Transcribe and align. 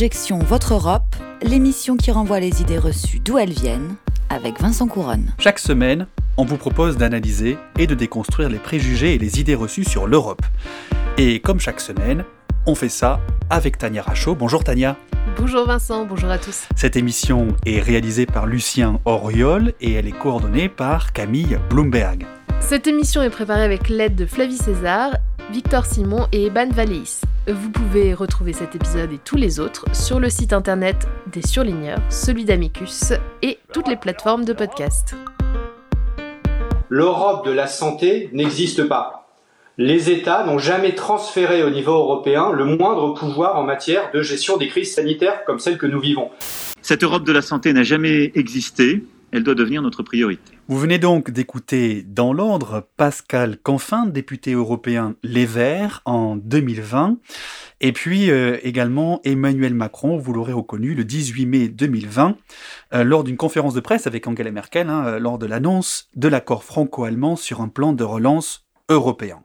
Objection 0.00 0.38
Votre 0.38 0.72
Europe, 0.72 1.14
l'émission 1.42 1.98
qui 1.98 2.10
renvoie 2.10 2.40
les 2.40 2.62
idées 2.62 2.78
reçues 2.78 3.18
d'où 3.18 3.36
elles 3.36 3.52
viennent, 3.52 3.96
avec 4.30 4.58
Vincent 4.58 4.86
Couronne. 4.86 5.34
Chaque 5.38 5.58
semaine, 5.58 6.06
on 6.38 6.46
vous 6.46 6.56
propose 6.56 6.96
d'analyser 6.96 7.58
et 7.78 7.86
de 7.86 7.94
déconstruire 7.94 8.48
les 8.48 8.56
préjugés 8.58 9.14
et 9.14 9.18
les 9.18 9.40
idées 9.40 9.54
reçues 9.54 9.84
sur 9.84 10.06
l'Europe. 10.06 10.40
Et 11.18 11.40
comme 11.40 11.60
chaque 11.60 11.80
semaine, 11.80 12.24
on 12.64 12.74
fait 12.74 12.88
ça 12.88 13.20
avec 13.50 13.76
Tania 13.76 14.00
Rachaud. 14.00 14.34
Bonjour 14.34 14.64
Tania. 14.64 14.96
Bonjour 15.36 15.66
Vincent, 15.66 16.06
bonjour 16.06 16.30
à 16.30 16.38
tous. 16.38 16.66
Cette 16.76 16.96
émission 16.96 17.48
est 17.66 17.80
réalisée 17.80 18.24
par 18.24 18.46
Lucien 18.46 19.00
Auriol 19.04 19.74
et 19.82 19.92
elle 19.92 20.08
est 20.08 20.18
coordonnée 20.18 20.70
par 20.70 21.12
Camille 21.12 21.58
Bloomberg. 21.68 22.24
Cette 22.60 22.86
émission 22.86 23.20
est 23.20 23.28
préparée 23.30 23.64
avec 23.64 23.90
l'aide 23.90 24.14
de 24.14 24.24
Flavie 24.24 24.56
César, 24.56 25.16
Victor 25.52 25.84
Simon 25.84 26.28
et 26.30 26.46
Eban 26.46 26.68
Valéis. 26.70 27.22
Vous 27.48 27.70
pouvez 27.70 28.14
retrouver 28.14 28.52
cet 28.52 28.76
épisode 28.76 29.12
et 29.12 29.18
tous 29.18 29.36
les 29.36 29.58
autres 29.58 29.84
sur 29.92 30.20
le 30.20 30.30
site 30.30 30.52
internet 30.52 31.08
des 31.26 31.44
surligneurs, 31.44 31.98
celui 32.08 32.44
d'Amicus 32.44 33.14
et 33.42 33.58
toutes 33.72 33.88
les 33.88 33.96
plateformes 33.96 34.44
de 34.44 34.52
podcast. 34.52 35.16
L'Europe 36.88 37.44
de 37.44 37.50
la 37.50 37.66
santé 37.66 38.30
n'existe 38.32 38.84
pas. 38.84 39.28
Les 39.76 40.10
États 40.10 40.44
n'ont 40.44 40.58
jamais 40.58 40.94
transféré 40.94 41.64
au 41.64 41.70
niveau 41.70 41.94
européen 41.94 42.52
le 42.52 42.64
moindre 42.64 43.14
pouvoir 43.14 43.56
en 43.56 43.64
matière 43.64 44.12
de 44.12 44.22
gestion 44.22 44.56
des 44.56 44.68
crises 44.68 44.94
sanitaires 44.94 45.44
comme 45.44 45.58
celle 45.58 45.78
que 45.78 45.86
nous 45.86 46.00
vivons. 46.00 46.30
Cette 46.80 47.02
Europe 47.02 47.24
de 47.24 47.32
la 47.32 47.42
santé 47.42 47.72
n'a 47.72 47.82
jamais 47.82 48.30
existé, 48.36 49.02
elle 49.32 49.44
doit 49.44 49.54
devenir 49.54 49.82
notre 49.82 50.02
priorité. 50.02 50.52
Vous 50.68 50.78
venez 50.78 50.98
donc 50.98 51.30
d'écouter 51.30 52.02
dans 52.06 52.32
l'ordre 52.32 52.88
Pascal 52.96 53.58
Canfin, 53.58 54.06
député 54.06 54.52
européen 54.52 55.16
Les 55.22 55.46
Verts 55.46 56.02
en 56.04 56.36
2020, 56.36 57.18
et 57.80 57.92
puis 57.92 58.30
euh, 58.30 58.58
également 58.62 59.20
Emmanuel 59.24 59.74
Macron, 59.74 60.18
vous 60.18 60.32
l'aurez 60.32 60.52
reconnu, 60.52 60.94
le 60.94 61.04
18 61.04 61.46
mai 61.46 61.68
2020, 61.68 62.36
euh, 62.94 63.04
lors 63.04 63.24
d'une 63.24 63.36
conférence 63.36 63.74
de 63.74 63.80
presse 63.80 64.06
avec 64.06 64.26
Angela 64.26 64.50
Merkel, 64.50 64.88
hein, 64.88 65.04
euh, 65.06 65.18
lors 65.18 65.38
de 65.38 65.46
l'annonce 65.46 66.08
de 66.16 66.28
l'accord 66.28 66.64
franco-allemand 66.64 67.36
sur 67.36 67.60
un 67.60 67.68
plan 67.68 67.92
de 67.92 68.04
relance 68.04 68.66
européen. 68.88 69.42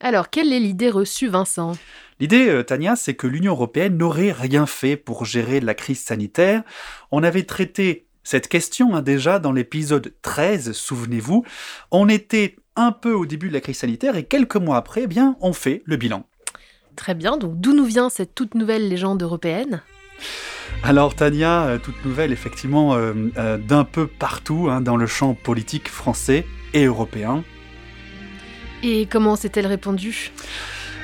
Alors, 0.00 0.30
quelle 0.30 0.52
est 0.52 0.60
l'idée 0.60 0.88
reçue, 0.88 1.28
Vincent? 1.28 1.72
L'idée, 2.20 2.62
Tania, 2.66 2.96
c'est 2.96 3.14
que 3.14 3.26
l'Union 3.26 3.52
européenne 3.52 3.96
n'aurait 3.96 4.32
rien 4.32 4.66
fait 4.66 4.96
pour 4.96 5.24
gérer 5.24 5.60
la 5.60 5.74
crise 5.74 6.00
sanitaire. 6.00 6.62
On 7.10 7.22
avait 7.22 7.42
traité 7.42 8.06
cette 8.22 8.48
question 8.48 8.94
a 8.94 9.02
déjà 9.02 9.38
dans 9.38 9.52
l'épisode 9.52 10.12
13, 10.22 10.72
souvenez-vous, 10.72 11.44
on 11.90 12.08
était 12.08 12.56
un 12.76 12.92
peu 12.92 13.12
au 13.12 13.26
début 13.26 13.48
de 13.48 13.54
la 13.54 13.60
crise 13.60 13.78
sanitaire 13.78 14.16
et 14.16 14.24
quelques 14.24 14.56
mois 14.56 14.76
après, 14.76 15.02
eh 15.04 15.06
bien, 15.06 15.36
on 15.40 15.52
fait 15.52 15.82
le 15.84 15.96
bilan. 15.96 16.24
Très 16.96 17.14
bien, 17.14 17.36
donc 17.36 17.60
d'où 17.60 17.72
nous 17.72 17.84
vient 17.84 18.10
cette 18.10 18.34
toute 18.34 18.54
nouvelle 18.54 18.88
légende 18.88 19.22
européenne? 19.22 19.82
Alors 20.82 21.14
Tania, 21.14 21.64
euh, 21.64 21.78
toute 21.78 22.04
nouvelle 22.04 22.32
effectivement 22.32 22.94
euh, 22.94 23.12
euh, 23.36 23.58
d'un 23.58 23.84
peu 23.84 24.06
partout 24.06 24.68
hein, 24.70 24.80
dans 24.80 24.96
le 24.96 25.06
champ 25.06 25.34
politique 25.34 25.88
français 25.88 26.46
et 26.72 26.84
européen. 26.84 27.44
Et 28.82 29.06
comment 29.06 29.36
s'est-elle 29.36 29.66
répandue? 29.66 30.32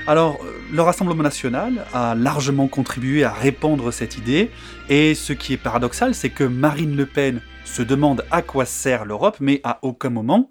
Alors, 0.07 0.39
le 0.73 0.83
Rassemblement 0.83 1.25
national 1.25 1.85
a 1.93 2.15
largement 2.15 2.69
contribué 2.69 3.25
à 3.25 3.33
répandre 3.33 3.93
cette 3.93 4.17
idée, 4.17 4.51
et 4.89 5.17
ce 5.17 5.33
qui 5.33 5.53
est 5.53 5.57
paradoxal, 5.57 6.15
c'est 6.15 6.31
que 6.31 6.45
Marine 6.45 6.97
Le 6.97 7.07
Pen 7.07 7.41
se 7.65 7.83
demande 7.83 8.25
à 8.31 8.43
quoi 8.43 8.67
sert 8.67 9.05
l'Europe, 9.05 9.39
mais 9.41 9.61
à 9.65 9.81
aucun 9.83 10.11
moment 10.11 10.51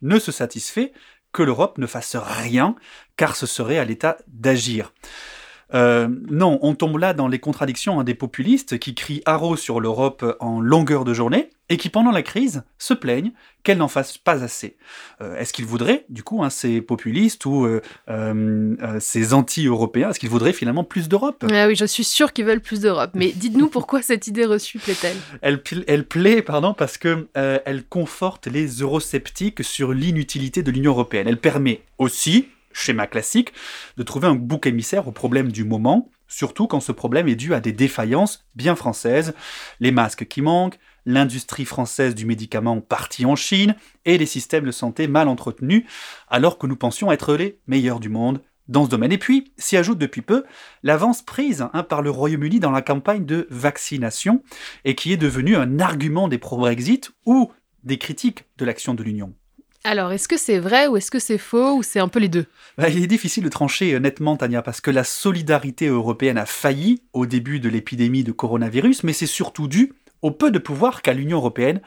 ne 0.00 0.18
se 0.18 0.32
satisfait 0.32 0.92
que 1.32 1.42
l'Europe 1.42 1.76
ne 1.76 1.86
fasse 1.86 2.16
rien, 2.16 2.76
car 3.18 3.36
ce 3.36 3.44
serait 3.46 3.78
à 3.78 3.84
l'État 3.84 4.16
d'agir. 4.26 4.94
Euh, 5.74 6.08
non, 6.30 6.58
on 6.62 6.74
tombe 6.74 6.98
là 6.98 7.14
dans 7.14 7.28
les 7.28 7.38
contradictions 7.38 7.98
hein, 7.98 8.04
des 8.04 8.14
populistes 8.14 8.78
qui 8.78 8.94
crient 8.94 9.22
haro 9.26 9.56
sur 9.56 9.80
l'Europe 9.80 10.36
en 10.40 10.60
longueur 10.60 11.04
de 11.04 11.12
journée 11.12 11.50
et 11.70 11.78
qui, 11.78 11.88
pendant 11.88 12.10
la 12.10 12.22
crise, 12.22 12.62
se 12.78 12.92
plaignent 12.92 13.32
qu'elle 13.62 13.78
n'en 13.78 13.88
fasse 13.88 14.18
pas 14.18 14.44
assez. 14.44 14.76
Euh, 15.22 15.36
est-ce 15.38 15.52
qu'ils 15.54 15.64
voudraient, 15.64 16.04
du 16.10 16.22
coup, 16.22 16.44
hein, 16.44 16.50
ces 16.50 16.82
populistes 16.82 17.46
ou 17.46 17.66
euh, 17.66 18.76
ces 19.00 19.32
anti-européens, 19.32 20.10
est-ce 20.10 20.20
qu'ils 20.20 20.28
voudraient 20.28 20.52
finalement 20.52 20.84
plus 20.84 21.08
d'Europe? 21.08 21.44
Ah 21.50 21.66
oui, 21.66 21.74
je 21.74 21.86
suis 21.86 22.04
sûr 22.04 22.34
qu'ils 22.34 22.44
veulent 22.44 22.60
plus 22.60 22.80
d'Europe. 22.80 23.10
Mais 23.14 23.32
dites-nous 23.34 23.68
pourquoi 23.70 24.02
cette 24.02 24.26
idée 24.26 24.44
reçue 24.44 24.78
plaît-elle? 24.78 25.16
Elle, 25.40 25.62
elle 25.88 26.06
plaît, 26.06 26.42
pardon, 26.42 26.74
parce 26.74 26.98
que 26.98 27.26
elle 27.34 27.84
conforte 27.84 28.46
les 28.46 28.66
eurosceptiques 28.66 29.64
sur 29.64 29.92
l'inutilité 29.92 30.62
de 30.62 30.70
l'Union 30.70 30.92
européenne. 30.92 31.26
Elle 31.26 31.40
permet 31.40 31.80
aussi, 31.98 32.48
schéma 32.74 33.06
classique, 33.06 33.54
de 33.96 34.02
trouver 34.02 34.28
un 34.28 34.34
bouc 34.34 34.66
émissaire 34.66 35.08
au 35.08 35.12
problème 35.12 35.50
du 35.50 35.64
moment, 35.64 36.10
surtout 36.28 36.66
quand 36.66 36.80
ce 36.80 36.92
problème 36.92 37.28
est 37.28 37.36
dû 37.36 37.54
à 37.54 37.60
des 37.60 37.72
défaillances 37.72 38.44
bien 38.54 38.76
françaises, 38.76 39.34
les 39.80 39.92
masques 39.92 40.26
qui 40.26 40.42
manquent, 40.42 40.78
l'industrie 41.06 41.64
française 41.64 42.14
du 42.14 42.26
médicament 42.26 42.80
partie 42.80 43.24
en 43.24 43.36
Chine 43.36 43.76
et 44.04 44.18
les 44.18 44.26
systèmes 44.26 44.64
de 44.64 44.70
santé 44.70 45.06
mal 45.06 45.28
entretenus, 45.28 45.84
alors 46.28 46.58
que 46.58 46.66
nous 46.66 46.76
pensions 46.76 47.12
être 47.12 47.34
les 47.34 47.60
meilleurs 47.66 48.00
du 48.00 48.08
monde 48.08 48.40
dans 48.68 48.84
ce 48.84 48.90
domaine. 48.90 49.12
Et 49.12 49.18
puis, 49.18 49.52
s'y 49.58 49.76
ajoute 49.76 49.98
depuis 49.98 50.22
peu 50.22 50.44
l'avance 50.82 51.22
prise 51.22 51.66
hein, 51.72 51.82
par 51.82 52.02
le 52.02 52.10
Royaume-Uni 52.10 52.60
dans 52.60 52.70
la 52.70 52.82
campagne 52.82 53.26
de 53.26 53.46
vaccination, 53.50 54.42
et 54.84 54.94
qui 54.94 55.12
est 55.12 55.18
devenue 55.18 55.56
un 55.56 55.78
argument 55.78 56.28
des 56.28 56.38
pro-Brexit 56.38 57.12
ou 57.26 57.52
des 57.82 57.98
critiques 57.98 58.46
de 58.56 58.64
l'action 58.64 58.94
de 58.94 59.02
l'Union. 59.02 59.34
Alors, 59.86 60.12
est-ce 60.12 60.28
que 60.28 60.38
c'est 60.38 60.58
vrai 60.58 60.86
ou 60.86 60.96
est-ce 60.96 61.10
que 61.10 61.18
c'est 61.18 61.36
faux 61.36 61.76
ou 61.76 61.82
c'est 61.82 62.00
un 62.00 62.08
peu 62.08 62.18
les 62.18 62.28
deux? 62.28 62.46
Bah, 62.78 62.88
Il 62.88 63.02
est 63.04 63.06
difficile 63.06 63.44
de 63.44 63.50
trancher 63.50 64.00
nettement, 64.00 64.34
Tania, 64.34 64.62
parce 64.62 64.80
que 64.80 64.90
la 64.90 65.04
solidarité 65.04 65.88
européenne 65.88 66.38
a 66.38 66.46
failli 66.46 67.02
au 67.12 67.26
début 67.26 67.60
de 67.60 67.68
l'épidémie 67.68 68.24
de 68.24 68.32
coronavirus, 68.32 69.04
mais 69.04 69.12
c'est 69.12 69.26
surtout 69.26 69.68
dû 69.68 69.92
au 70.22 70.30
peu 70.30 70.50
de 70.50 70.58
pouvoir 70.58 71.02
qu'a 71.02 71.12
l'Union 71.12 71.36
européenne 71.36 71.82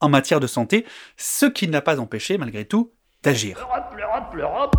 en 0.00 0.08
matière 0.08 0.40
de 0.40 0.48
santé, 0.48 0.84
ce 1.16 1.46
qui 1.46 1.68
n'a 1.68 1.80
pas 1.80 2.00
empêché, 2.00 2.36
malgré 2.36 2.64
tout, 2.64 2.90
d'agir. 3.22 3.56
L'Europe, 3.96 4.34
l'Europe, 4.34 4.76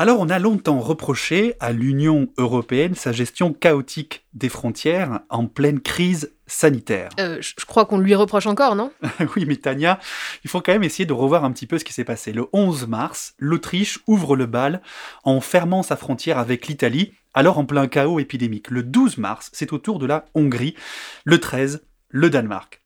alors 0.00 0.18
on 0.18 0.30
a 0.30 0.38
longtemps 0.38 0.80
reproché 0.80 1.56
à 1.60 1.72
l'Union 1.72 2.28
européenne 2.38 2.94
sa 2.94 3.12
gestion 3.12 3.52
chaotique 3.52 4.24
des 4.32 4.48
frontières 4.48 5.20
en 5.28 5.46
pleine 5.46 5.78
crise 5.78 6.32
sanitaire. 6.46 7.10
Euh, 7.20 7.36
je 7.42 7.66
crois 7.66 7.84
qu'on 7.84 7.98
lui 7.98 8.14
reproche 8.14 8.46
encore, 8.46 8.76
non? 8.76 8.92
Oui, 9.36 9.44
mais 9.44 9.56
Tania, 9.56 9.98
il 10.42 10.48
faut 10.48 10.62
quand 10.62 10.72
même 10.72 10.84
essayer 10.84 11.04
de 11.04 11.12
revoir 11.12 11.44
un 11.44 11.52
petit 11.52 11.66
peu 11.66 11.78
ce 11.78 11.84
qui 11.84 11.92
s'est 11.92 12.04
passé. 12.04 12.32
Le 12.32 12.46
11 12.54 12.86
mars, 12.86 13.34
l'Autriche 13.38 13.98
ouvre 14.06 14.36
le 14.36 14.46
bal 14.46 14.80
en 15.22 15.42
fermant 15.42 15.82
sa 15.82 15.96
frontière 15.96 16.38
avec 16.38 16.66
l'Italie, 16.66 17.12
alors 17.34 17.58
en 17.58 17.66
plein 17.66 17.86
chaos 17.86 18.20
épidémique. 18.20 18.70
Le 18.70 18.82
12 18.82 19.18
mars, 19.18 19.50
c'est 19.52 19.74
au 19.74 19.78
tour 19.78 19.98
de 19.98 20.06
la 20.06 20.24
Hongrie. 20.34 20.76
Le 21.24 21.38
13, 21.40 21.84
le 22.08 22.30
Danemark. 22.30 22.80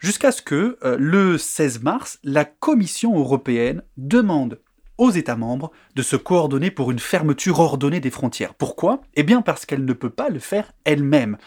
Jusqu'à 0.00 0.32
ce 0.32 0.42
que, 0.42 0.76
euh, 0.84 0.98
le 1.00 1.38
16 1.38 1.80
mars, 1.80 2.18
la 2.24 2.44
Commission 2.44 3.18
européenne 3.18 3.82
demande 3.96 4.60
aux 4.98 5.10
États 5.10 5.36
membres 5.36 5.70
de 5.94 6.02
se 6.02 6.16
coordonner 6.16 6.70
pour 6.70 6.90
une 6.90 6.98
fermeture 6.98 7.60
ordonnée 7.60 8.00
des 8.00 8.10
frontières. 8.10 8.54
Pourquoi? 8.54 9.00
Eh 9.14 9.22
bien 9.22 9.42
parce 9.42 9.64
qu'elle 9.64 9.84
ne 9.84 9.92
peut 9.92 10.10
pas 10.10 10.28
le 10.28 10.40
faire 10.40 10.72
elle-même. 10.84 11.38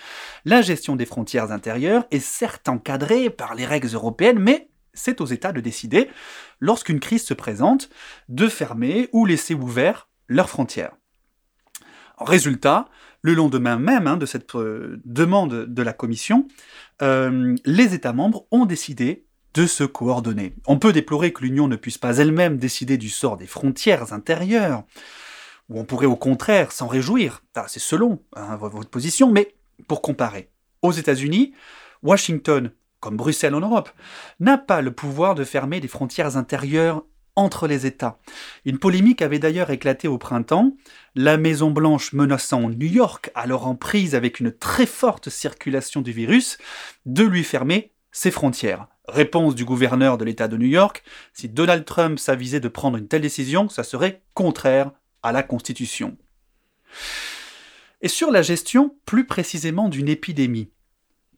La 0.46 0.62
gestion 0.62 0.96
des 0.96 1.06
frontières 1.06 1.52
intérieures 1.52 2.06
est 2.12 2.20
certes 2.20 2.70
encadrée 2.70 3.30
par 3.30 3.54
les 3.54 3.66
règles 3.66 3.94
européennes, 3.94 4.40
mais 4.40 4.70
c'est 4.94 5.22
aux 5.22 5.26
États 5.26 5.54
de 5.54 5.62
décider, 5.62 6.10
lorsqu'une 6.60 7.00
crise 7.00 7.24
se 7.24 7.34
présente, 7.34 7.90
de 8.30 8.48
fermer 8.48 9.10
ou 9.14 9.26
laisser 9.26 9.54
ouverts 9.54 10.10
leurs 10.28 10.50
frontières. 10.50 10.94
résultat, 12.18 12.88
le 13.22 13.34
lendemain 13.34 13.78
même 13.78 14.08
hein, 14.08 14.18
de 14.18 14.26
cette 14.26 14.56
euh, 14.56 15.02
demande 15.06 15.66
de 15.66 15.82
la 15.84 15.94
Commission, 15.94 16.48
euh, 17.02 17.56
les 17.66 17.94
États 17.94 18.14
membres 18.14 18.46
ont 18.52 18.66
décidé 18.66 19.26
de 19.54 19.66
se 19.66 19.84
coordonner. 19.84 20.54
On 20.66 20.80
peut 20.80 20.94
déplorer 20.94 21.34
que 21.34 21.44
l'Union 21.44 21.68
ne 21.68 21.76
puisse 21.76 21.98
pas 21.98 22.18
elle-même 22.18 22.58
décider 22.58 22.98
du 22.98 23.10
sort 23.10 23.38
des 23.38 23.48
frontières 23.48 24.14
intérieures, 24.14 24.84
ou 25.70 25.80
on 25.80 25.86
pourrait 25.86 26.06
au 26.06 26.16
contraire 26.16 26.72
s'en 26.72 26.88
réjouir, 26.88 27.44
ah, 27.56 27.66
c'est 27.68 27.80
selon 27.80 28.22
hein, 28.36 28.56
votre 28.58 28.90
position, 28.90 29.32
mais 29.32 29.56
pour 29.88 30.02
comparer. 30.02 30.50
Aux 30.82 30.92
États-Unis, 30.92 31.54
Washington, 32.04 32.72
comme 33.00 33.18
Bruxelles 33.18 33.56
en 33.56 33.62
Europe, 33.62 33.90
n'a 34.40 34.58
pas 34.58 34.82
le 34.82 34.92
pouvoir 34.92 35.36
de 35.36 35.44
fermer 35.44 35.80
les 35.80 35.88
frontières 35.88 36.38
intérieures 36.38 37.04
entre 37.36 37.68
les 37.68 37.86
États. 37.86 38.20
Une 38.66 38.78
polémique 38.78 39.22
avait 39.22 39.40
d'ailleurs 39.40 39.70
éclaté 39.70 40.08
au 40.08 40.18
printemps, 40.18 40.76
la 41.16 41.38
Maison-Blanche 41.38 42.14
menaçant 42.14 42.70
New 42.70 42.88
York, 42.88 43.32
alors 43.36 43.68
en 43.68 43.76
prise 43.76 44.16
avec 44.16 44.40
une 44.40 44.52
très 44.52 44.86
forte 44.86 45.30
circulation 45.30 46.02
du 46.02 46.12
virus, 46.12 46.58
de 47.06 47.24
lui 47.24 47.44
fermer 47.44 47.91
ses 48.12 48.32
frontières. 48.32 48.88
Réponse 49.08 49.56
du 49.56 49.66
gouverneur 49.66 50.18
de 50.18 50.26
l'État 50.26 50.48
de 50.48 50.58
New 50.58 50.68
York, 50.68 51.04
si 51.34 51.50
Donald 51.50 51.86
Trump 51.86 52.20
s'avisait 52.20 52.60
de 52.60 52.68
prendre 52.68 52.98
une 52.98 53.08
telle 53.08 53.22
décision, 53.22 53.70
ça 53.70 53.84
serait 53.84 54.22
contraire 54.34 54.92
à 55.24 55.32
la 55.32 55.44
Constitution. 55.44 56.18
Et 58.02 58.08
sur 58.08 58.32
la 58.32 58.42
gestion 58.42 58.96
plus 59.06 59.26
précisément 59.26 59.90
d'une 59.90 60.10
épidémie, 60.10 60.70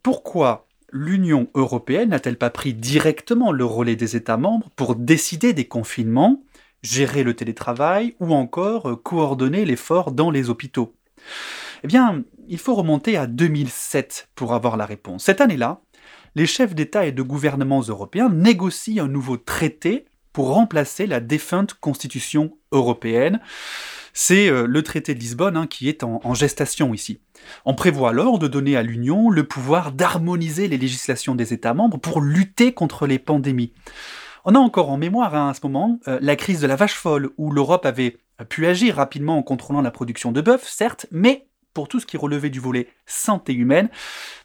pourquoi 0.02 0.68
l'Union 0.92 1.50
européenne 1.56 2.10
n'a-t-elle 2.10 2.38
pas 2.38 2.50
pris 2.50 2.74
directement 2.74 3.52
le 3.52 3.66
relais 3.66 3.96
des 3.96 4.16
États 4.16 4.38
membres 4.38 4.70
pour 4.76 4.96
décider 4.96 5.54
des 5.54 5.68
confinements 5.68 6.44
gérer 6.84 7.24
le 7.24 7.34
télétravail 7.34 8.16
ou 8.20 8.34
encore 8.34 9.02
coordonner 9.04 9.66
l'effort 9.66 10.12
dans 10.12 10.30
les 10.30 10.50
hôpitaux? 10.50 10.96
Eh 11.84 11.88
bien, 11.88 12.24
il 12.48 12.58
faut 12.58 12.76
remonter 12.76 13.18
à 13.18 13.28
2007 13.28 14.30
pour 14.36 14.54
avoir 14.54 14.78
la 14.78 14.86
réponse. 14.86 15.24
Cette 15.24 15.42
année-là, 15.42 15.82
les 16.36 16.46
chefs 16.46 16.76
d'État 16.76 17.06
et 17.06 17.12
de 17.12 17.22
gouvernements 17.22 17.82
européens 17.82 18.30
négocient 18.30 19.06
un 19.06 19.08
nouveau 19.08 19.38
traité 19.38 20.06
pour 20.32 20.54
remplacer 20.54 21.06
la 21.06 21.20
défunte 21.20 21.76
Constitution 21.76 22.58
européenne. 22.72 23.40
C'est 24.14 24.50
euh, 24.50 24.66
le 24.68 24.84
traité 24.84 25.14
de 25.16 25.20
Lisbonne 25.20 25.58
hein, 25.58 25.68
qui 25.68 25.90
est 25.90 26.04
en, 26.04 26.34
gestation 26.34 26.94
ici. 26.94 27.20
On 27.66 27.76
prévoit 27.76 28.10
alors 28.10 28.40
de 28.40 28.48
donner 28.48 28.76
à 28.76 28.84
l'Union 28.84 29.30
le 29.30 29.44
pouvoir 29.44 29.92
d'harmoniser 29.92 30.68
les 30.68 30.78
législations 30.78 31.36
des 31.36 31.54
États 31.54 31.74
membres 31.74 31.98
pour 31.98 32.22
lutter 32.22 32.74
contre 32.74 33.08
les 33.08 33.20
pandémies. 33.20 33.74
On 34.46 34.56
a 34.56 34.60
encore 34.60 34.90
en 34.90 34.98
mémoire 34.98 35.36
hein, 35.36 35.50
à 35.50 35.54
ce 35.54 35.62
moment 35.64 36.00
euh, 36.08 36.20
la 36.22 36.36
crise 36.36 36.62
de 36.62 36.68
la 36.68 36.76
vache 36.76 36.96
folle, 36.96 37.30
où 37.38 37.52
l'Europe 37.52 37.86
avait 37.86 38.18
pu 38.50 38.66
agir 38.66 38.96
rapidement 38.96 39.38
en 39.38 39.44
contrôlant 39.44 39.82
la 39.82 39.92
production 39.92 40.32
de 40.32 40.42
bœuf, 40.42 40.68
certes, 40.68 41.06
mais 41.12 41.48
pour 41.74 41.88
tout 41.88 42.00
ce 42.00 42.06
qui 42.06 42.18
relevait 42.18 42.50
du 42.50 42.60
volet 42.60 42.88
santé 43.06 43.54
humaine, 43.54 43.90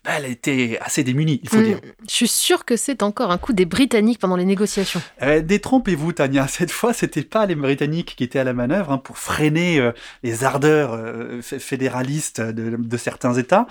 bah, 0.04 0.12
elle 0.16 0.26
était 0.26 0.78
assez 0.80 1.04
démunie, 1.04 1.40
il 1.42 1.48
faut 1.48 1.58
Mm, 1.58 1.62
dire. 1.64 1.80
Je 2.02 2.14
suis 2.14 2.28
sûre 2.28 2.64
que 2.64 2.76
c'est 2.76 3.02
encore 3.02 3.30
un 3.30 3.38
coup 3.38 3.52
des 3.52 3.64
Britanniques 3.66 4.18
pendant 4.18 4.36
les 4.36 4.44
négociations. 4.44 5.02
Euh, 5.22 5.40
détrompez-vous, 5.40 6.12
Tania. 6.12 6.46
Cette 6.48 6.70
fois, 6.70 6.92
c'était 6.92 7.22
pas 7.22 7.46
les 7.46 7.54
Britanniques 7.54 8.14
qui 8.16 8.24
étaient 8.24 8.38
à 8.38 8.44
la 8.44 8.52
manœuvre 8.54 8.92
hein, 8.92 8.98
pour 8.98 9.18
freiner 9.18 9.78
euh, 9.78 9.92
les 10.22 10.44
ardeurs 10.44 10.92
euh, 10.94 11.40
fédéralistes 11.42 12.40
de, 12.40 12.76
de 12.76 12.96
certains 12.96 13.34
États. 13.34 13.66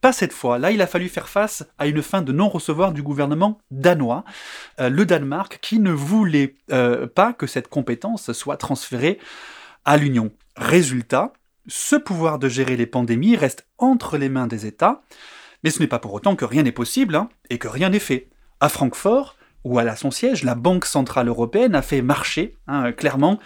Pas 0.00 0.12
cette 0.12 0.32
fois. 0.32 0.58
Là, 0.58 0.70
il 0.70 0.80
a 0.80 0.86
fallu 0.86 1.08
faire 1.08 1.28
face 1.28 1.64
à 1.78 1.86
une 1.86 2.02
fin 2.02 2.22
de 2.22 2.32
non-recevoir 2.32 2.92
du 2.92 3.02
gouvernement 3.02 3.58
danois, 3.70 4.24
euh, 4.80 4.88
le 4.88 5.04
Danemark, 5.04 5.58
qui 5.60 5.80
ne 5.80 5.90
voulait 5.90 6.54
euh, 6.70 7.06
pas 7.08 7.32
que 7.32 7.46
cette 7.48 7.68
compétence 7.68 8.32
soit 8.32 8.56
transférée 8.56 9.18
à 9.84 9.96
l'Union. 9.96 10.30
Résultat, 10.56 11.32
ce 11.68 11.96
pouvoir 11.96 12.38
de 12.38 12.48
gérer 12.48 12.76
les 12.76 12.86
pandémies 12.86 13.36
reste 13.36 13.66
entre 13.78 14.18
les 14.18 14.28
mains 14.28 14.46
des 14.46 14.66
États, 14.66 15.02
mais 15.62 15.70
ce 15.70 15.80
n'est 15.80 15.86
pas 15.86 15.98
pour 15.98 16.14
autant 16.14 16.34
que 16.34 16.44
rien 16.44 16.62
n'est 16.62 16.72
possible 16.72 17.14
hein, 17.14 17.28
et 17.50 17.58
que 17.58 17.68
rien 17.68 17.90
n'est 17.90 17.98
fait. 17.98 18.28
À 18.60 18.68
Francfort, 18.68 19.36
où 19.64 19.78
elle 19.78 19.88
a 19.88 19.96
son 19.96 20.10
siège, 20.10 20.44
la 20.44 20.54
Banque 20.54 20.86
Centrale 20.86 21.28
Européenne 21.28 21.74
a 21.74 21.82
fait 21.82 22.00
marcher, 22.00 22.56
hein, 22.66 22.92
clairement, 22.92 23.38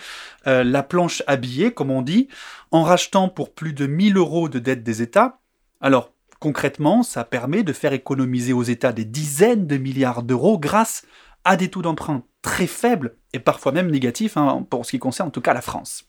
euh, 0.46 0.62
la 0.62 0.82
planche 0.82 1.22
à 1.26 1.36
billets, 1.36 1.72
comme 1.72 1.90
on 1.90 2.02
dit, 2.02 2.28
en 2.70 2.82
rachetant 2.82 3.28
pour 3.28 3.52
plus 3.52 3.72
de 3.72 3.86
1000 3.86 4.16
euros 4.16 4.48
de 4.48 4.58
dettes 4.58 4.84
des 4.84 5.02
États. 5.02 5.40
Alors, 5.80 6.12
concrètement, 6.38 7.02
ça 7.02 7.24
permet 7.24 7.62
de 7.62 7.72
faire 7.72 7.92
économiser 7.92 8.52
aux 8.52 8.62
États 8.62 8.92
des 8.92 9.04
dizaines 9.04 9.66
de 9.66 9.76
milliards 9.76 10.22
d'euros 10.22 10.58
grâce 10.58 11.04
à 11.44 11.56
des 11.56 11.68
taux 11.68 11.82
d'emprunt 11.82 12.22
très 12.40 12.66
faibles 12.66 13.16
et 13.32 13.38
parfois 13.38 13.72
même 13.72 13.90
négatifs, 13.90 14.36
hein, 14.36 14.66
pour 14.68 14.84
ce 14.86 14.92
qui 14.92 14.98
concerne 14.98 15.28
en 15.28 15.32
tout 15.32 15.40
cas 15.40 15.54
la 15.54 15.62
France. 15.62 16.04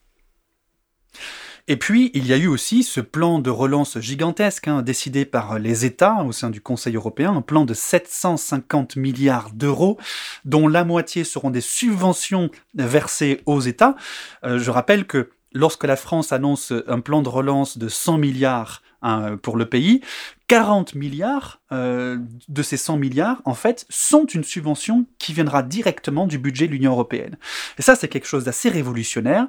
Et 1.70 1.78
puis, 1.78 2.12
il 2.14 2.28
y 2.28 2.34
a 2.34 2.38
eu 2.38 2.48
aussi 2.48 2.84
ce 2.84 3.00
plan 3.00 3.40
de 3.40 3.50
relance 3.50 3.98
gigantesque 4.00 4.68
hein, 4.68 4.82
décidé 4.82 5.24
par 5.24 5.60
les 5.60 5.86
États 5.86 6.24
au 6.24 6.34
sein 6.34 6.50
du 6.50 6.60
Conseil 6.60 6.96
européen, 6.96 7.34
un 7.38 7.42
plan 7.42 7.64
de 7.64 7.74
750 7.74 8.98
milliards 8.98 9.50
d'euros, 9.54 9.98
dont 10.44 10.68
la 10.68 10.84
moitié 10.84 11.24
seront 11.24 11.52
des 11.52 11.62
subventions 11.62 12.50
versées 12.74 13.42
aux 13.46 13.62
États. 13.62 13.96
Euh, 14.44 14.60
je 14.60 14.72
rappelle 14.72 15.06
que 15.06 15.30
lorsque 15.54 15.84
la 15.86 15.96
France 15.96 16.32
annonce 16.32 16.74
un 16.88 17.00
plan 17.00 17.22
de 17.22 17.30
relance 17.30 17.78
de 17.78 17.88
100 17.88 18.18
milliards 18.18 18.82
hein, 19.02 19.38
pour 19.38 19.58
le 19.58 19.68
pays, 19.68 20.02
40 20.48 20.96
milliards 20.96 21.62
euh, 21.72 22.18
de 22.48 22.64
ces 22.64 22.78
100 22.78 22.98
milliards, 22.98 23.42
en 23.46 23.54
fait, 23.54 23.86
sont 23.90 24.26
une 24.26 24.44
subvention 24.44 25.06
qui 25.20 25.34
viendra 25.34 25.64
directement 25.64 26.28
du 26.28 26.38
budget 26.38 26.68
de 26.68 26.74
l'Union 26.74 26.92
européenne. 26.92 27.38
Et 27.78 27.82
ça, 27.82 27.96
c'est 27.96 28.08
quelque 28.08 28.28
chose 28.28 28.44
d'assez 28.44 28.70
révolutionnaire. 28.70 29.48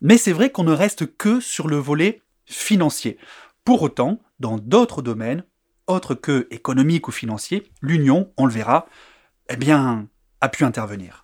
Mais 0.00 0.18
c'est 0.18 0.32
vrai 0.32 0.50
qu'on 0.50 0.64
ne 0.64 0.72
reste 0.72 1.16
que 1.16 1.40
sur 1.40 1.68
le 1.68 1.76
volet 1.76 2.22
financier. 2.46 3.18
Pour 3.64 3.82
autant, 3.82 4.20
dans 4.40 4.58
d'autres 4.58 5.02
domaines, 5.02 5.44
autres 5.86 6.14
que 6.14 6.46
économiques 6.50 7.08
ou 7.08 7.12
financiers, 7.12 7.70
l'Union, 7.80 8.32
on 8.36 8.46
le 8.46 8.52
verra, 8.52 8.86
eh 9.48 9.56
bien, 9.56 10.08
a 10.40 10.48
pu 10.48 10.64
intervenir. 10.64 11.23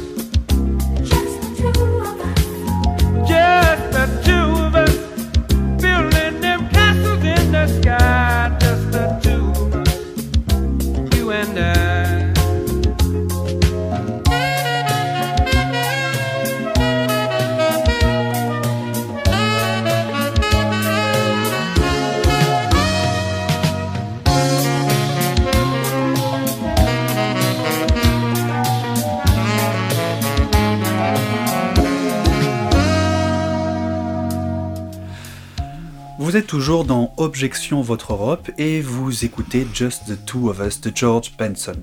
Vous 36.21 36.37
êtes 36.37 36.45
toujours 36.45 36.85
dans 36.85 37.15
Objection 37.17 37.81
Votre 37.81 38.13
Europe 38.13 38.51
et 38.59 38.79
vous 38.79 39.25
écoutez 39.25 39.65
Just 39.73 40.05
the 40.05 40.23
Two 40.23 40.51
of 40.51 40.59
Us 40.59 40.79
de 40.79 40.91
George 40.93 41.35
Benson. 41.35 41.77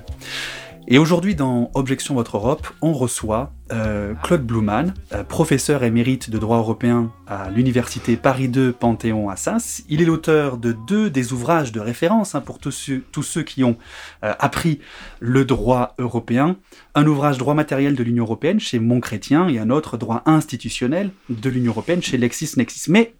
Et 0.86 0.96
aujourd'hui 0.96 1.34
dans 1.34 1.72
Objection 1.74 2.14
Votre 2.14 2.36
Europe, 2.36 2.68
on 2.80 2.92
reçoit 2.92 3.52
euh, 3.72 4.14
Claude 4.22 4.46
Bluman, 4.46 4.94
euh, 5.12 5.24
professeur 5.24 5.82
émérite 5.82 6.30
de 6.30 6.38
droit 6.38 6.58
européen 6.58 7.12
à 7.26 7.50
l'université 7.50 8.16
Paris 8.16 8.48
2 8.48 8.72
Panthéon 8.72 9.28
Assas. 9.28 9.82
Il 9.88 10.00
est 10.00 10.04
l'auteur 10.04 10.56
de 10.56 10.70
deux 10.86 11.10
des 11.10 11.32
ouvrages 11.32 11.72
de 11.72 11.80
référence 11.80 12.36
hein, 12.36 12.40
pour 12.40 12.60
tous 12.60 12.70
ceux, 12.70 13.02
tous 13.10 13.24
ceux 13.24 13.42
qui 13.42 13.64
ont 13.64 13.76
euh, 14.22 14.34
appris 14.38 14.78
le 15.18 15.44
droit 15.44 15.96
européen. 15.98 16.56
Un 16.94 17.08
ouvrage 17.08 17.38
droit 17.38 17.54
matériel 17.54 17.96
de 17.96 18.04
l'Union 18.04 18.22
européenne 18.22 18.60
chez 18.60 18.78
Montchrétien 18.78 19.48
et 19.48 19.58
un 19.58 19.70
autre 19.70 19.96
droit 19.96 20.22
institutionnel 20.26 21.10
de 21.28 21.50
l'Union 21.50 21.72
européenne 21.72 22.02
chez 22.02 22.18
LexisNexis. 22.18 22.88
Mais 22.88 23.14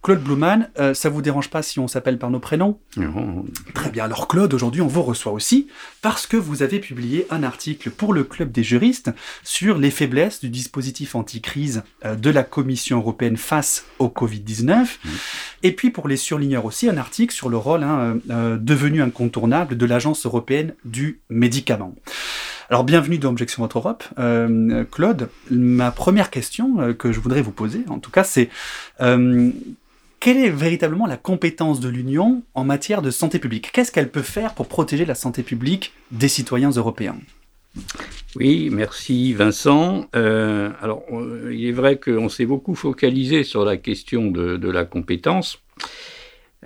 Claude 0.00 0.22
Bluman, 0.22 0.70
euh, 0.78 0.94
ça 0.94 1.08
vous 1.08 1.22
dérange 1.22 1.50
pas 1.50 1.62
si 1.62 1.80
on 1.80 1.88
s'appelle 1.88 2.18
par 2.18 2.30
nos 2.30 2.38
prénoms 2.38 2.78
Non. 2.96 3.44
Très 3.74 3.90
bien, 3.90 4.04
alors 4.04 4.28
Claude, 4.28 4.54
aujourd'hui 4.54 4.80
on 4.80 4.86
vous 4.86 5.02
reçoit 5.02 5.32
aussi 5.32 5.66
parce 6.02 6.26
que 6.26 6.36
vous 6.36 6.62
avez 6.62 6.78
publié 6.78 7.26
un 7.30 7.42
article 7.42 7.90
pour 7.90 8.12
le 8.12 8.22
Club 8.22 8.52
des 8.52 8.62
juristes 8.62 9.10
sur 9.42 9.76
les 9.76 9.90
faiblesses 9.90 10.40
du 10.40 10.50
dispositif 10.50 11.16
anti-crise 11.16 11.82
euh, 12.04 12.14
de 12.14 12.30
la 12.30 12.44
Commission 12.44 12.98
européenne 12.98 13.36
face 13.36 13.86
au 13.98 14.06
Covid-19. 14.06 14.86
Et 15.64 15.72
puis 15.72 15.90
pour 15.90 16.06
les 16.06 16.16
surligneurs 16.16 16.64
aussi, 16.64 16.88
un 16.88 16.96
article 16.96 17.34
sur 17.34 17.48
le 17.48 17.56
rôle 17.56 17.82
hein, 17.82 18.18
euh, 18.30 18.56
devenu 18.56 19.02
incontournable 19.02 19.76
de 19.76 19.84
l'Agence 19.84 20.26
européenne 20.26 20.74
du 20.84 21.20
médicament. 21.28 21.94
Alors 22.70 22.84
bienvenue 22.84 23.18
dans 23.18 23.30
Objection 23.30 23.62
Votre 23.62 23.78
Europe. 23.78 24.04
Euh, 24.18 24.84
Claude, 24.90 25.28
ma 25.50 25.90
première 25.90 26.30
question 26.30 26.94
que 26.94 27.12
je 27.12 27.18
voudrais 27.18 27.42
vous 27.42 27.50
poser, 27.50 27.82
en 27.88 27.98
tout 27.98 28.10
cas, 28.10 28.24
c'est 28.24 28.50
euh, 29.00 29.50
quelle 30.20 30.38
est 30.38 30.50
véritablement 30.50 31.06
la 31.06 31.16
compétence 31.16 31.80
de 31.80 31.88
l'Union 31.88 32.42
en 32.54 32.64
matière 32.64 33.02
de 33.02 33.10
santé 33.10 33.38
publique? 33.38 33.70
Qu'est-ce 33.72 33.92
qu'elle 33.92 34.10
peut 34.10 34.22
faire 34.22 34.54
pour 34.54 34.66
protéger 34.66 35.04
la 35.04 35.14
santé 35.14 35.42
publique 35.42 35.92
des 36.10 36.28
citoyens 36.28 36.70
européens? 36.70 37.16
Oui, 38.36 38.68
merci 38.70 39.32
Vincent. 39.32 40.08
Euh, 40.16 40.70
alors, 40.80 41.04
il 41.50 41.66
est 41.66 41.72
vrai 41.72 41.98
qu'on 41.98 42.28
s'est 42.28 42.46
beaucoup 42.46 42.74
focalisé 42.74 43.44
sur 43.44 43.64
la 43.64 43.76
question 43.76 44.30
de, 44.30 44.70
la 44.70 44.84
compétence, 44.84 45.62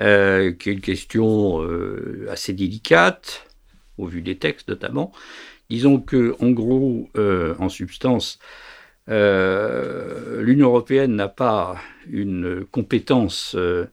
euh, 0.01 0.53
qui 0.53 0.71
est 0.71 0.73
une 0.73 0.81
question 0.81 1.63
euh, 1.63 2.27
assez 2.31 2.53
délicate, 2.53 3.47
au 3.99 4.07
vu 4.07 4.23
des 4.23 4.39
textes 4.39 4.69
notamment. 4.69 5.13
Disons 5.71 6.01
que, 6.01 6.35
en 6.41 6.51
gros, 6.51 7.09
en 7.59 7.69
substance, 7.69 8.39
euh, 9.09 10.43
l'Union 10.43 10.69
européenne 10.69 11.17
n'a 11.17 11.29
pas 11.29 11.77
une 12.09 12.65
compétence 12.71 13.55
euh, 13.57 13.87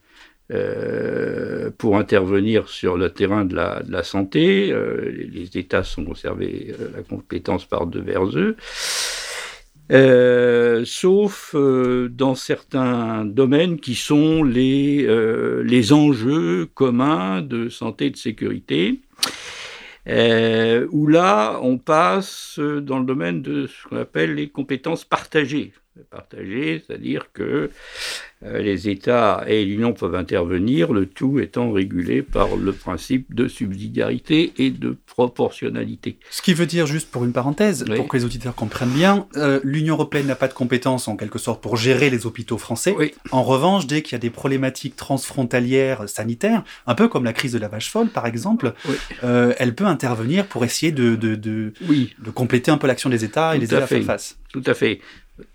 euh, 0.52 1.72
pour 1.78 1.98
intervenir 1.98 2.70
sur 2.70 2.98
le 2.98 3.10
terrain 3.10 3.46
de 3.46 3.56
la, 3.56 4.04
santé. 4.04 4.74
Les, 5.32 5.58
États 5.58 5.84
sont 5.84 6.06
conservés 6.06 6.74
la 6.96 7.04
compétence 7.04 7.66
par 7.66 7.88
devers 7.88 8.26
eux. 8.38 8.56
Sauf 10.86 11.56
dans 11.56 12.36
certains 12.36 13.26
domaines 13.26 13.80
qui 13.80 13.96
sont 13.96 14.44
les, 14.44 15.08
les 15.64 15.94
enjeux 15.94 16.68
communs 16.74 17.42
de 17.42 17.70
santé 17.70 18.08
et 18.08 18.12
de 18.12 18.18
sécurité. 18.18 19.00
Euh, 20.08 20.88
où 20.92 21.08
là, 21.08 21.60
on 21.62 21.78
passe 21.78 22.60
dans 22.60 23.00
le 23.00 23.06
domaine 23.06 23.42
de 23.42 23.68
ce 23.68 23.88
qu'on 23.88 23.98
appelle 23.98 24.36
les 24.36 24.50
compétences 24.50 25.06
partagées. 25.06 25.74
Partagées, 26.10 26.84
c'est-à-dire 26.86 27.32
que 27.34 27.70
les 28.42 28.88
États 28.88 29.44
et 29.48 29.66
l'Union 29.66 29.92
peuvent 29.94 30.16
intervenir, 30.16 30.94
le 30.94 31.06
tout 31.06 31.40
étant 31.40 31.72
régulé 31.74 32.22
par 32.22 32.56
le 32.56 32.72
principe 32.72 33.36
de 33.36 33.50
subsidiarité 33.50 34.54
et 34.58 34.70
de 34.70 34.96
proportionnalité. 35.08 36.18
Ce 36.30 36.42
qui 36.42 36.54
veut 36.54 36.66
dire, 36.66 36.88
juste 36.88 37.12
pour 37.12 37.26
une 37.26 37.34
parenthèse, 37.34 37.84
Oui. 37.90 37.98
pour 37.98 38.08
que 38.08 38.16
les 38.18 38.24
auditeurs 38.26 38.56
comprennent 38.56 38.90
bien, 38.92 39.28
euh, 39.36 39.60
l'Union 39.64 39.96
européenne 39.96 40.28
n'a 40.28 40.36
pas 40.36 40.48
de 40.48 40.54
compétence 40.54 41.08
en 41.10 41.18
quelque 41.18 41.38
sorte 41.40 41.62
pour 41.62 41.76
gérer 41.76 42.10
les 42.10 42.26
hôpitaux 42.26 42.58
français. 42.58 42.96
Oui. 42.98 43.12
En 43.32 43.44
revanche, 43.44 43.88
dès 43.88 44.02
qu'il 44.02 44.14
y 44.14 44.16
a 44.16 44.20
des 44.20 44.30
problématiques 44.30 44.96
transfrontalières 44.96 46.08
sanitaires, 46.08 46.64
un 46.88 46.96
peu 46.96 47.08
comme 47.08 47.26
la 47.26 47.34
crise 47.34 47.52
de 47.54 47.60
la 47.60 47.68
vache 47.68 47.90
folle 47.92 48.08
par 48.10 48.26
exemple, 48.26 48.74
Oui. 48.88 48.96
euh, 49.24 49.54
elle 49.58 49.76
peut 49.76 49.86
intervenir 49.86 50.46
pour 50.48 50.64
essayer 50.64 50.92
de, 50.92 51.16
de, 51.16 51.36
de, 51.36 51.74
Oui, 51.90 52.16
de 52.24 52.30
compléter 52.32 52.72
un 52.72 52.78
peu 52.78 52.88
l'action 52.88 53.10
des 53.10 53.26
États 53.26 53.56
et 53.56 53.60
les 53.60 53.74
à 53.74 53.78
aider 53.78 53.84
à 53.84 53.88
faire 53.88 53.98
fait. 54.00 54.04
face. 54.06 54.38
Tout 54.54 54.64
à 54.66 54.74
fait. 54.74 55.02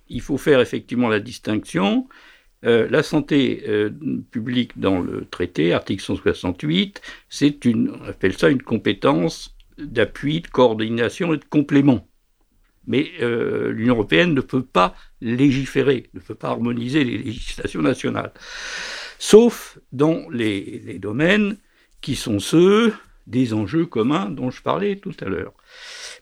Il 0.08 0.20
faut 0.20 0.36
faire 0.38 0.60
effectivement 0.60 1.08
la 1.08 1.20
distinction. 1.20 2.06
Euh, 2.64 2.88
la 2.90 3.02
santé 3.02 3.64
euh, 3.68 3.90
publique 4.30 4.78
dans 4.78 5.00
le 5.00 5.26
traité, 5.26 5.73
article 5.73 6.02
168, 6.02 7.02
c'est 7.28 7.64
une, 7.64 7.90
on 7.90 8.04
appelle 8.04 8.37
ça 8.37 8.49
une 8.49 8.62
compétence 8.62 9.54
d'appui, 9.76 10.40
de 10.40 10.49
coordination 10.49 11.35
et 11.35 11.38
de 11.38 11.44
complément. 11.44 12.09
Mais 12.87 13.11
euh, 13.21 13.71
l'Union 13.73 13.94
européenne 13.94 14.35
ne 14.35 14.40
peut 14.40 14.64
pas 14.64 14.94
légiférer, 15.21 16.11
ne 16.14 16.21
peut 16.21 16.35
pas 16.35 16.49
harmoniser 16.49 17.04
les 17.04 17.18
législations 17.18 17.83
nationales, 17.83 18.33
sauf 19.18 19.78
dans 19.92 20.28
les, 20.30 20.83
les 20.85 20.99
domaines 20.99 21.59
qui 22.00 22.14
sont 22.14 22.38
ceux 22.38 22.94
des 23.26 23.54
enjeux 23.54 23.87
communs 23.87 24.30
dont 24.30 24.50
je 24.50 24.62
parlais 24.62 24.97
tout 24.97 25.14
à 25.21 25.26
l'heure. 25.26 25.54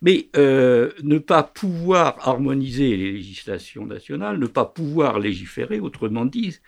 Mais 0.02 0.26
euh, 0.36 0.90
ne 1.04 1.18
pas 1.18 1.44
pouvoir 1.44 2.16
harmoniser 2.20 2.96
les 2.96 3.12
législations 3.12 3.86
nationales, 3.86 4.38
ne 4.38 4.46
pas 4.46 4.64
pouvoir 4.64 5.20
légiférer, 5.20 5.78
autrement 5.78 6.24
dit, 6.24 6.58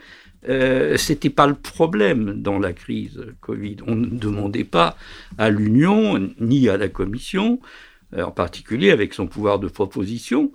euh, 0.48 0.96
c'était 0.96 1.30
pas 1.30 1.48
le 1.48 1.54
problème 1.54 2.40
dans 2.40 2.60
la 2.60 2.72
crise 2.72 3.26
Covid. 3.40 3.78
On 3.88 3.96
ne 3.96 4.06
demandait 4.06 4.64
pas 4.64 4.96
à 5.36 5.50
l'Union 5.50 6.30
ni 6.38 6.68
à 6.68 6.76
la 6.76 6.88
Commission, 6.88 7.58
euh, 8.14 8.22
en 8.22 8.30
particulier 8.30 8.92
avec 8.92 9.14
son 9.14 9.26
pouvoir 9.26 9.58
de 9.58 9.66
proposition, 9.66 10.52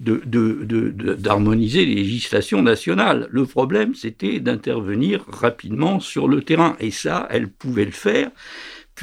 d'harmoniser 0.00 1.84
les 1.84 1.94
législations 1.94 2.62
nationales. 2.62 3.28
Le 3.30 3.44
problème, 3.44 3.94
c'était 3.94 4.40
d'intervenir 4.40 5.24
rapidement 5.28 6.00
sur 6.00 6.26
le 6.28 6.42
terrain. 6.42 6.76
Et 6.80 6.90
ça, 6.90 7.28
elle 7.30 7.48
pouvait 7.48 7.84
le 7.84 7.92
faire 7.92 8.30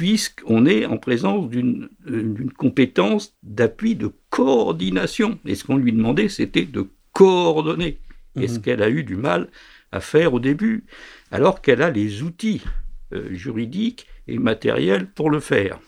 puisqu'on 0.00 0.64
est 0.64 0.86
en 0.86 0.96
présence 0.96 1.50
d'une 1.50 1.90
euh, 2.08 2.22
d'une 2.22 2.50
compétence 2.50 3.36
d'appui 3.42 3.96
de 3.96 4.10
coordination. 4.30 5.38
Et 5.44 5.54
ce 5.54 5.64
qu'on 5.64 5.76
lui 5.76 5.92
demandait, 5.92 6.30
c'était 6.30 6.64
de 6.64 6.86
coordonner. 7.12 7.98
Et 8.40 8.48
ce 8.48 8.54
Mhm. 8.54 8.62
qu'elle 8.62 8.82
a 8.82 8.88
eu 8.88 9.04
du 9.04 9.16
mal 9.16 9.48
à 9.92 10.00
faire 10.00 10.32
au 10.32 10.40
début, 10.40 10.84
alors 11.30 11.60
qu'elle 11.60 11.82
a 11.82 11.90
les 11.90 12.22
outils 12.22 12.62
euh, 13.12 13.34
juridiques 13.34 14.06
et 14.26 14.38
matériels 14.38 15.06
pour 15.06 15.28
le 15.28 15.38
faire. 15.38 15.78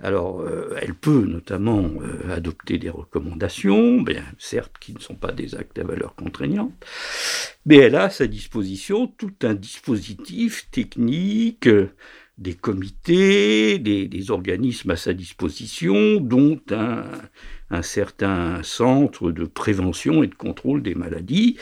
Alors, 0.00 0.42
euh, 0.42 0.76
elle 0.80 0.94
peut 0.94 1.24
notamment 1.26 1.82
euh, 2.00 2.32
adopter 2.32 2.78
des 2.78 2.90
recommandations, 2.90 4.00
bien, 4.02 4.22
certes 4.38 4.76
qui 4.78 4.94
ne 4.94 5.00
sont 5.00 5.16
pas 5.16 5.32
des 5.32 5.56
actes 5.56 5.80
à 5.80 5.82
valeur 5.82 6.14
contraignante, 6.14 6.72
mais 7.66 7.78
elle 7.78 7.96
a 7.96 8.04
à 8.04 8.10
sa 8.10 8.28
disposition 8.28 9.08
tout 9.08 9.34
un 9.42 9.54
dispositif 9.54 10.70
technique, 10.70 11.68
des 12.38 12.54
comités, 12.54 13.78
des, 13.78 14.30
organismes 14.30 14.90
à 14.90 14.96
sa 14.96 15.12
disposition, 15.12 16.20
dont 16.20 16.60
un, 16.70 17.04
un 17.70 17.82
certain 17.82 18.62
centre 18.62 19.30
de 19.30 19.44
prévention 19.44 20.22
et 20.22 20.28
de 20.28 20.34
contrôle 20.34 20.82
des 20.82 20.94
maladies, 20.94 21.56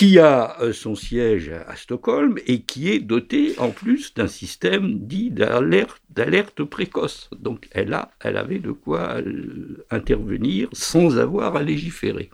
qui 0.00 0.18
a 0.18 0.58
euh, 0.62 0.72
son 0.72 0.94
siège 0.94 1.50
à, 1.50 1.76
Stockholm 1.76 2.38
et 2.46 2.62
qui 2.62 2.90
est 2.90 3.00
doté 3.00 3.54
en 3.58 3.70
plus 3.70 4.14
d'un 4.14 4.28
système 4.28 4.98
dit 4.98 5.30
d'alerte 5.30 6.00
d'alerte 6.08 6.64
précoce. 6.64 7.28
Donc 7.38 7.68
elle, 7.72 7.92
a, 7.92 8.10
elle 8.20 8.38
avait 8.38 8.60
de 8.60 8.72
quoi 8.72 9.18
euh, 9.18 9.84
intervenir 9.90 10.68
sans 10.72 11.18
avoir 11.18 11.54
à 11.56 11.62
légiférer. 11.62 12.30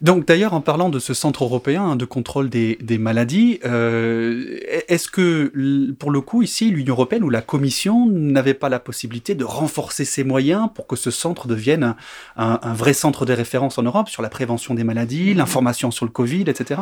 Donc 0.00 0.26
d'ailleurs, 0.26 0.54
en 0.54 0.62
parlant 0.62 0.88
de 0.88 0.98
ce 0.98 1.12
centre 1.12 1.44
européen 1.44 1.82
hein, 1.84 1.96
de 1.96 2.06
contrôle 2.06 2.48
des, 2.48 2.78
maladies, 2.98 3.60
euh, 3.66 4.58
est-ce 4.88 5.08
que 5.08 5.92
pour 5.98 6.10
le 6.10 6.22
coup 6.22 6.42
ici, 6.42 6.70
l'Union 6.70 6.94
européenne 6.94 7.22
ou 7.22 7.28
la 7.28 7.42
Commission 7.42 8.06
n'avait 8.06 8.54
pas 8.54 8.70
la 8.70 8.80
possibilité 8.80 9.34
de 9.34 9.44
renforcer 9.44 10.06
ses 10.06 10.24
moyens 10.24 10.68
pour 10.74 10.86
que 10.86 10.96
ce 10.96 11.10
centre 11.10 11.48
devienne 11.48 11.94
un- 12.38 12.58
un 12.62 12.72
vrai 12.72 12.94
centre 12.94 13.26
de 13.26 13.34
référence 13.34 13.76
en 13.76 13.82
Europe 13.82 14.08
sur 14.08 14.22
la 14.22 14.30
prévention 14.30 14.72
des 14.74 14.84
maladies, 14.84 15.34
l'information 15.34 15.90
sur 15.90 16.06
le 16.06 16.10
Covid, 16.10 16.44
etc. 16.46 16.80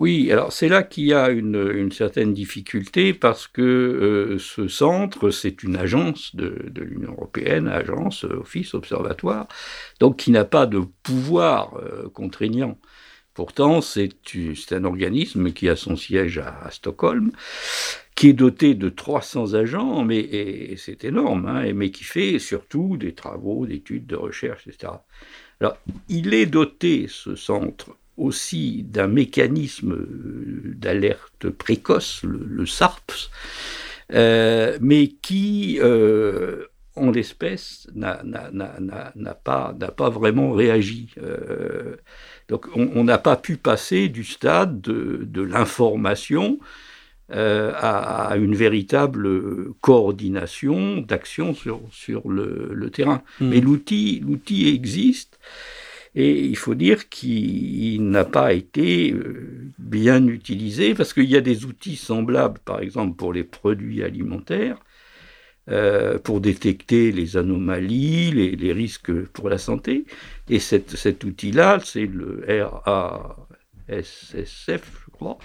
Oui, 0.00 0.32
alors 0.32 0.50
c'est 0.50 0.68
là 0.68 0.82
qu'il 0.82 1.04
y 1.04 1.12
a 1.12 1.28
une, 1.28 1.92
certaine 1.92 2.32
difficulté 2.32 3.12
parce 3.12 3.46
que 3.46 3.60
euh, 3.60 4.38
ce 4.38 4.66
centre, 4.66 5.28
c'est 5.28 5.62
une 5.62 5.76
agence 5.76 6.34
de, 6.34 6.72
l'Union 6.74 7.12
européenne, 7.12 7.68
agence, 7.68 8.24
euh, 8.24 8.40
office, 8.40 8.72
observatoire, 8.72 9.46
donc 10.00 10.16
qui 10.16 10.30
n'a 10.30 10.46
pas 10.46 10.64
de 10.64 10.80
pouvoir 11.02 11.76
euh, 11.76 12.08
contraignant. 12.14 12.78
Pourtant, 13.34 13.82
c'est 13.82 14.14
un 14.70 14.84
organisme 14.84 15.52
qui 15.52 15.68
a 15.68 15.76
son 15.76 15.96
siège 15.96 16.38
à, 16.38 16.70
Stockholm, 16.70 17.32
qui 18.14 18.30
est 18.30 18.32
doté 18.32 18.74
de 18.74 18.88
300 18.88 19.52
agents, 19.52 20.02
mais 20.02 20.76
c'est 20.78 21.04
énorme, 21.04 21.44
hein, 21.46 21.70
mais 21.74 21.90
qui 21.90 22.04
fait 22.04 22.38
surtout 22.38 22.96
des 22.96 23.12
travaux, 23.12 23.66
d'études, 23.66 24.06
de 24.06 24.16
recherche, 24.16 24.66
etc. 24.66 24.94
Alors, 25.60 25.76
il 26.08 26.32
est 26.32 26.46
doté, 26.46 27.06
ce 27.06 27.36
centre, 27.36 27.98
aussi 28.20 28.82
d'un 28.82 29.06
mécanisme 29.06 29.92
euh, 29.92 30.74
d'alerte 30.76 31.48
précoce, 31.48 32.22
le, 32.22 32.40
le 32.44 32.66
SARPS, 32.66 33.30
euh, 34.12 34.78
mais 34.80 35.08
qui, 35.08 35.78
euh, 35.80 36.66
en 36.96 37.10
l'espèce, 37.10 37.88
n'a 37.94 38.22
pas, 39.34 40.10
vraiment 40.10 40.52
réagi. 40.52 41.14
Euh, 41.22 41.96
donc 42.48 42.66
on 42.74 43.04
n'a 43.04 43.18
pas 43.18 43.36
pu 43.36 43.56
passer 43.56 44.08
du 44.08 44.24
stade 44.24 44.80
de, 44.80 45.20
de 45.22 45.42
l'information 45.42 46.58
à, 47.32 48.26
à 48.26 48.36
une 48.36 48.56
véritable 48.56 49.72
coordination 49.80 50.96
d'action 50.96 51.54
sur, 51.54 51.80
sur 51.92 52.28
le, 52.28 52.70
le 52.72 52.90
terrain. 52.90 53.22
Mhm. 53.40 53.48
Mais 53.48 53.60
l'outil 53.60 54.20
l'outil 54.26 54.68
existe. 54.68 55.38
Et 56.14 56.44
il 56.44 56.56
faut 56.56 56.74
dire 56.74 57.08
qu'il 57.08 58.10
n'a 58.10 58.24
pas 58.24 58.52
été 58.52 59.12
euh, 59.12 59.70
bien 59.78 60.26
utilisé 60.26 60.94
parce 60.94 61.12
qu'il 61.14 61.30
y 61.30 61.36
a 61.36 61.40
des 61.40 61.64
outils 61.64 61.96
semblables, 61.96 62.58
par 62.64 62.80
exemple 62.80 63.16
pour 63.16 63.32
les 63.32 63.44
produits 63.44 64.02
alimentaires, 64.02 64.80
euh, 65.70 66.18
pour 66.18 66.40
détecter 66.40 67.12
les 67.12 67.36
anomalies, 67.36 68.32
les, 68.32 68.72
risques 68.72 69.12
pour 69.26 69.48
la 69.48 69.58
santé. 69.58 70.04
Et 70.48 70.58
cet 70.58 71.22
outil-là, 71.22 71.78
c'est 71.84 72.06
le 72.06 72.44
RASSF, 73.88 75.02
je 75.06 75.10
crois, 75.12 75.38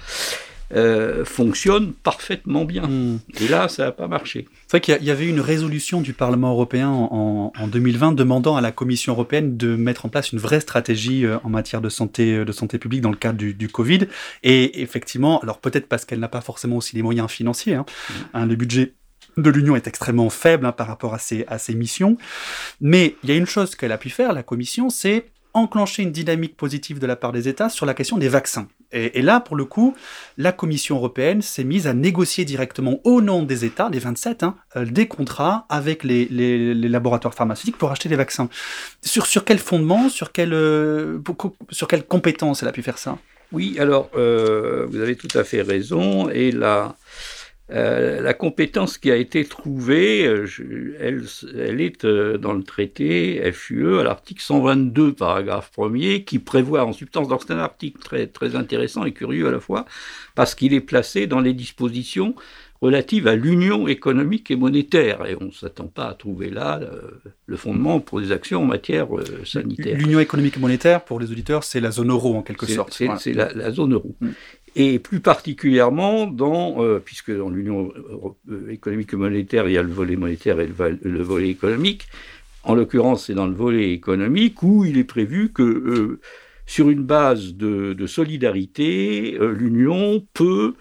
euh, 0.74 1.24
fonctionne 1.26 1.94
parfaitement 1.94 2.66
bien. 2.66 2.88
Mm. 2.88 3.20
Et 3.40 3.48
là, 3.48 3.68
ça 3.68 3.86
n'a 3.86 3.92
pas 3.92 4.08
marché. 4.08 4.48
C'est 4.68 4.78
vrai 4.78 4.82
qu'il 4.82 5.06
y, 5.06 5.12
avait 5.12 5.28
une 5.28 5.40
résolution 5.40 6.02
du 6.02 6.14
Parlement 6.14 6.52
européen 6.52 6.90
en, 6.90 7.54
en, 7.56 7.68
2020 7.68 8.14
demandant 8.14 8.56
à 8.56 8.62
la 8.62 8.72
Commission 8.72 9.14
européenne 9.14 9.58
de 9.58 9.76
mettre 9.76 10.06
en 10.06 10.10
place 10.10 10.32
une 10.32 10.40
vraie 10.40 10.60
stratégie 10.60 11.26
euh, 11.26 11.38
en 11.44 11.50
matière 11.50 11.82
de 11.82 11.90
santé, 11.90 12.38
euh, 12.38 12.46
de 12.46 12.52
santé 12.52 12.80
publique 12.80 13.02
dans 13.02 13.12
le 13.12 13.18
cadre 13.18 13.38
du, 13.38 13.54
du 13.54 13.68
Covid. 13.68 14.08
Et 14.44 14.82
effectivement, 14.82 15.40
alors 15.42 15.60
peut-être 15.60 15.88
parce 15.88 16.04
qu'elle 16.04 16.20
n'a 16.20 16.28
pas 16.28 16.42
forcément 16.42 16.78
aussi 16.78 16.96
les 16.96 17.04
moyens 17.04 17.30
financiers, 17.30 17.76
hein, 17.76 17.86
mm. 17.88 18.14
hein, 18.34 18.46
le 18.46 18.56
budget 18.56 18.94
de 19.38 19.50
l'Union 19.50 19.76
est 19.76 19.88
extrêmement 19.88 20.30
faible 20.30 20.66
hein, 20.66 20.72
par 20.72 20.88
rapport 20.88 21.14
à 21.14 21.20
ses, 21.20 21.46
à 21.48 21.60
ses 21.60 21.76
missions. 21.76 22.18
Mais 22.82 23.16
il 23.24 23.30
y 23.30 23.34
a 23.34 23.36
une 23.36 23.46
chose 23.46 23.76
qu'elle 23.76 23.92
a 23.92 23.98
pu 23.98 24.10
faire, 24.10 24.34
la 24.34 24.44
Commission, 24.44 24.90
c'est 24.90 25.26
enclencher 25.54 26.04
une 26.04 26.12
dynamique 26.12 26.58
positive 26.58 27.00
de 27.00 27.08
la 27.08 27.16
part 27.16 27.32
des 27.32 27.48
États 27.48 27.70
sur 27.70 27.86
la 27.86 27.94
question 27.94 28.18
des 28.18 28.28
vaccins. 28.28 28.68
Et, 28.96 29.22
là, 29.22 29.42
pour 29.42 29.58
le 29.58 29.66
coup, 29.66 29.94
la 30.38 30.54
Commission 30.54 30.96
européenne 30.96 31.42
s'est 31.42 31.66
mise 31.66 31.86
à 31.86 31.94
négocier 31.94 32.46
directement 32.46 33.02
au 33.04 33.22
nom 33.22 33.44
des 33.44 33.66
États, 33.66 33.90
les 33.90 34.00
27, 34.00 34.44
hein, 34.44 34.56
euh, 34.78 34.86
des 34.86 35.08
contrats 35.08 35.66
avec 35.68 36.04
les, 36.04 36.74
laboratoires 36.74 37.34
pharmaceutiques 37.34 37.78
pour 37.78 37.92
acheter 37.92 38.08
des 38.08 38.16
vaccins. 38.16 38.48
Sur, 39.02 39.26
sur 39.26 39.44
quel 39.44 39.60
fondement, 39.60 40.08
sur 40.08 40.32
quelle, 40.32 40.54
euh, 40.54 41.20
sur 41.72 41.88
quelle 41.88 42.06
compétence 42.06 42.64
elle 42.64 42.70
a 42.70 42.72
pu 42.72 42.84
faire 42.84 42.98
ça? 42.98 43.18
Oui, 43.52 43.76
alors, 43.80 44.10
euh, 44.16 44.86
vous 44.90 45.00
avez 45.02 45.16
tout 45.16 45.38
à 45.38 45.44
fait 45.44 45.62
raison. 45.62 46.30
Et 46.30 46.52
là, 46.52 46.96
euh, 47.72 48.22
la 48.22 48.36
compétence 48.36 49.00
qui 49.00 49.10
a 49.10 49.16
été 49.16 49.44
trouvée, 49.44 50.28
euh, 50.28 50.46
je, 50.46 50.62
elle, 51.00 51.26
elle, 51.58 51.82
est 51.82 52.06
euh, 52.06 52.38
dans 52.38 52.54
le 52.54 52.62
traité 52.62 53.52
FUE 53.52 54.00
à 54.00 54.04
l'article 54.04 54.44
122, 54.44 55.14
paragraphe 55.14 55.72
1er, 55.76 56.24
qui 56.26 56.38
prévoit 56.38 56.86
en 56.86 56.94
substance, 56.94 57.28
donc 57.28 57.42
c'est 57.46 57.54
un 57.54 57.58
article 57.58 58.00
très, 58.00 58.28
très 58.28 58.56
intéressant 58.56 59.04
et 59.04 59.14
curieux 59.14 59.48
à 59.48 59.52
la 59.52 59.60
fois, 59.60 59.86
parce 60.36 60.54
qu'il 60.54 60.76
est 60.76 60.82
placé 60.82 61.26
dans 61.26 61.40
les 61.40 61.54
dispositions 61.54 62.36
relatives 62.82 63.28
à 63.28 63.36
l'union 63.36 63.88
économique 63.88 64.52
et 64.52 64.56
monétaire. 64.56 65.26
Et 65.26 65.36
on 65.40 65.46
ne 65.46 65.52
s'attend 65.52 65.88
pas 65.88 66.06
à 66.10 66.14
trouver 66.14 66.52
là 66.52 66.80
euh, 66.84 67.20
le 67.48 67.58
fondement 67.58 68.00
pour 68.00 68.22
des 68.22 68.32
actions 68.32 68.62
en 68.62 68.66
matière 68.66 69.08
sanitaire. 69.44 69.98
L'union 69.98 70.20
économique 70.20 70.58
et 70.58 70.60
monétaire, 70.60 71.04
pour 71.04 71.20
les 71.20 71.32
auditeurs, 71.32 71.64
c'est 71.64 71.80
la 71.80 71.90
zone 71.90 72.12
euro 72.12 72.36
en 72.36 72.44
quelque 72.44 72.68
sorte. 72.68 72.94
C'est 72.94 73.06
voilà. 73.06 73.20
la, 73.34 73.54
la, 73.54 73.72
zone 73.72 73.94
euro. 73.94 74.16
Mm 74.22 74.30
et 74.76 75.00
plus 75.00 75.22
particulièrement 75.22 76.28
dans, 76.28 76.84
euh, 76.84 77.00
puisque 77.00 77.36
dans 77.36 77.50
l'Union 77.50 77.94
économique 78.70 79.14
et 79.14 79.18
monétaire, 79.18 79.68
il 79.68 79.74
y 79.74 79.78
a 79.78 79.84
le 79.84 79.92
volet 79.92 80.16
monétaire 80.16 80.60
et 80.60 80.68
le, 80.68 81.00
le 81.02 81.24
volet 81.24 81.50
économique, 81.50 82.08
en 82.64 82.76
l'occurrence 82.76 83.28
c'est 83.28 83.34
dans 83.34 83.48
le 83.48 83.54
volet 83.54 83.92
économique 83.92 84.62
où 84.64 84.86
il 84.86 84.98
est 84.98 85.04
prévu 85.06 85.52
que 85.52 85.64
euh, 85.64 86.20
sur 86.66 86.90
une 86.90 87.04
base 87.04 87.54
de, 87.54 88.08
solidarité, 88.08 89.38
euh, 89.40 89.52
l'Union 89.52 90.26
peut 90.34 90.76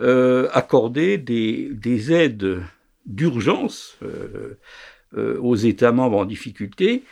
euh, 0.00 0.48
accorder 0.52 1.18
des, 1.18 1.68
des 1.72 2.12
aides 2.12 2.60
d'urgence 3.06 3.98
euh, 4.02 5.38
aux 5.38 5.56
États 5.56 5.92
membres 5.92 6.18
en 6.18 6.24
difficulté, 6.24 7.04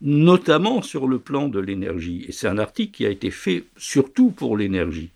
notamment 0.00 0.82
sur 0.82 1.06
le 1.06 1.18
plan 1.18 1.48
de 1.48 1.60
l'énergie. 1.60 2.24
Et 2.28 2.32
c'est 2.32 2.48
un 2.48 2.58
article 2.58 2.96
qui 2.96 3.06
a 3.06 3.10
été 3.10 3.30
fait 3.30 3.64
surtout 3.76 4.30
pour 4.30 4.56
l'énergie 4.56 5.10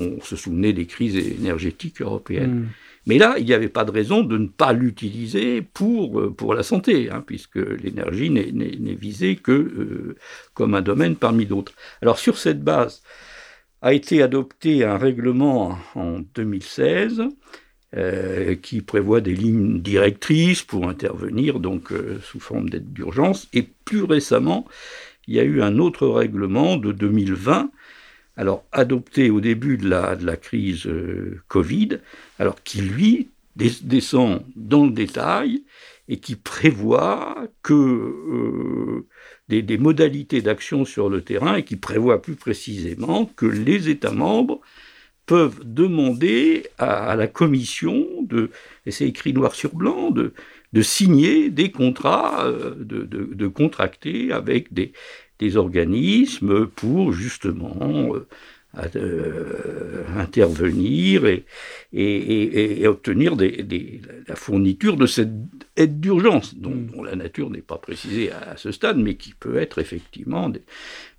on 0.00 0.20
se 0.20 0.36
souvenait 0.36 0.72
des 0.72 0.86
crises 0.86 1.16
énergétiques 1.16 2.02
européennes. 2.02 2.60
Mmh. 2.60 2.68
Mais 3.06 3.18
là, 3.18 3.36
il 3.38 3.44
n'y 3.44 3.54
avait 3.54 3.68
pas 3.68 3.84
de 3.84 3.92
raison 3.92 4.22
de 4.22 4.36
ne 4.36 4.48
pas 4.48 4.72
l'utiliser 4.72 5.62
pour, 5.62 6.20
euh, 6.20 6.30
pour 6.30 6.54
la 6.54 6.62
santé, 6.62 7.08
hein, 7.10 7.22
puisque 7.24 7.56
l'énergie 7.56 8.30
n'est 8.30 8.94
visée 8.94 9.36
que 9.36 9.52
euh, 9.52 10.16
comme 10.54 10.74
un 10.74 10.82
domaine 10.82 11.14
parmi 11.14 11.46
d'autres. 11.46 11.72
Alors 12.02 12.18
sur 12.18 12.36
cette 12.36 12.62
base, 12.62 13.02
a 13.82 13.92
été 13.92 14.22
adopté 14.22 14.84
un 14.84 14.96
règlement 14.96 15.78
en 15.94 16.20
2016 16.34 17.22
euh, 17.96 18.56
qui 18.56 18.80
prévoit 18.80 19.20
des 19.20 19.34
lignes 19.34 19.80
directrices 19.80 20.62
pour 20.62 20.88
intervenir 20.88 21.60
donc 21.60 21.92
euh, 21.92 22.18
sous 22.22 22.40
forme 22.40 22.68
d'aide 22.68 22.92
d'urgence. 22.92 23.48
Et 23.52 23.62
plus 23.62 24.02
récemment, 24.02 24.66
il 25.28 25.34
y 25.34 25.40
a 25.40 25.44
eu 25.44 25.62
un 25.62 25.78
autre 25.78 26.08
règlement 26.08 26.76
de 26.76 26.92
2020 26.92 27.70
alors 28.36 28.64
adopté 28.72 29.30
au 29.30 29.40
début 29.40 29.78
de 29.78 29.88
la, 29.88 30.36
crise 30.36 30.86
euh, 30.86 31.40
Covid, 31.48 31.98
alors 32.38 32.62
qui 32.62 32.82
lui 32.82 33.28
des, 33.56 33.70
descend 33.82 34.42
dans 34.54 34.84
le 34.84 34.92
détail 34.92 35.62
et 36.08 36.18
qui 36.18 36.36
prévoit 36.36 37.48
que 37.62 37.72
euh, 37.72 39.06
des, 39.48 39.78
modalités 39.78 40.42
d'action 40.42 40.84
sur 40.84 41.08
le 41.08 41.22
terrain 41.22 41.56
et 41.56 41.64
qui 41.64 41.76
prévoit 41.76 42.22
plus 42.22 42.36
précisément 42.36 43.24
que 43.24 43.46
les 43.46 43.88
États 43.88 44.12
membres 44.12 44.60
peuvent 45.24 45.60
demander 45.64 46.66
à, 46.78 47.16
la 47.16 47.26
Commission 47.26 48.06
de, 48.22 48.50
et 48.84 48.92
c'est 48.92 49.08
écrit 49.08 49.32
noir 49.32 49.54
sur 49.54 49.74
blanc, 49.74 50.10
de, 50.10 50.32
signer 50.82 51.48
des 51.48 51.72
contrats, 51.72 52.46
euh, 52.46 52.74
de 52.78 53.46
contracter 53.46 54.30
avec 54.30 54.74
des, 54.74 54.92
des 55.38 55.56
organismes 55.56 56.66
pour 56.66 57.12
justement 57.12 58.14
euh, 58.14 58.26
euh, 58.96 60.04
intervenir 60.16 61.24
et, 61.92 62.86
obtenir 62.86 63.34
la 63.36 64.36
fourniture 64.36 64.96
de 64.96 65.06
cette 65.06 65.30
aide 65.76 66.00
d'urgence, 66.00 66.54
dont, 66.56 66.70
mm. 66.70 66.86
dont, 66.94 67.02
la 67.02 67.16
nature 67.16 67.50
n'est 67.50 67.62
pas 67.62 67.78
précisée 67.78 68.30
à, 68.32 68.52
à, 68.52 68.56
ce 68.56 68.72
stade, 68.72 68.96
mais 68.96 69.14
qui 69.14 69.34
peut 69.34 69.58
être 69.58 69.78
effectivement 69.78 70.48
des, 70.48 70.62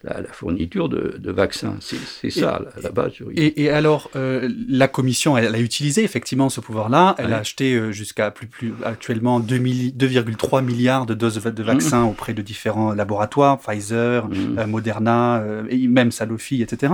la, 0.03 0.21
la, 0.21 0.31
fourniture 0.31 0.89
de, 0.89 1.15
de 1.17 1.31
vaccins. 1.31 1.77
C'est 1.79 2.29
ça 2.29 2.61
la, 2.63 2.81
la, 2.83 2.89
base 2.91 3.13
juridique. 3.13 3.53
Et, 3.57 3.69
alors, 3.69 4.11
euh, 4.15 4.49
la 4.69 4.87
Commission, 4.87 5.37
elle, 5.37 5.45
elle, 5.45 5.55
a 5.55 5.59
utilisé 5.59 6.03
effectivement 6.03 6.49
ce 6.49 6.61
pouvoir-là. 6.61 7.15
Elle 7.17 7.27
ouais. 7.27 7.33
a 7.33 7.37
acheté 7.37 7.73
euh, 7.73 7.91
jusqu'à 7.91 8.29
plus, 8.29 8.47
plus 8.47 8.73
actuellement 8.85 9.39
2,3 9.39 10.63
milliards 10.63 11.05
de 11.07 11.13
doses 11.13 11.41
de 11.41 11.63
vaccins 11.63 12.03
mm. 12.03 12.09
auprès 12.09 12.33
de 12.33 12.41
différents 12.41 12.93
laboratoires, 12.93 13.57
Pfizer, 13.59 14.27
mm. 14.27 14.59
euh, 14.59 14.67
Moderna, 14.67 15.43
et 15.69 15.87
même 15.87 16.11
Sanofi, 16.11 16.61
etc. 16.61 16.93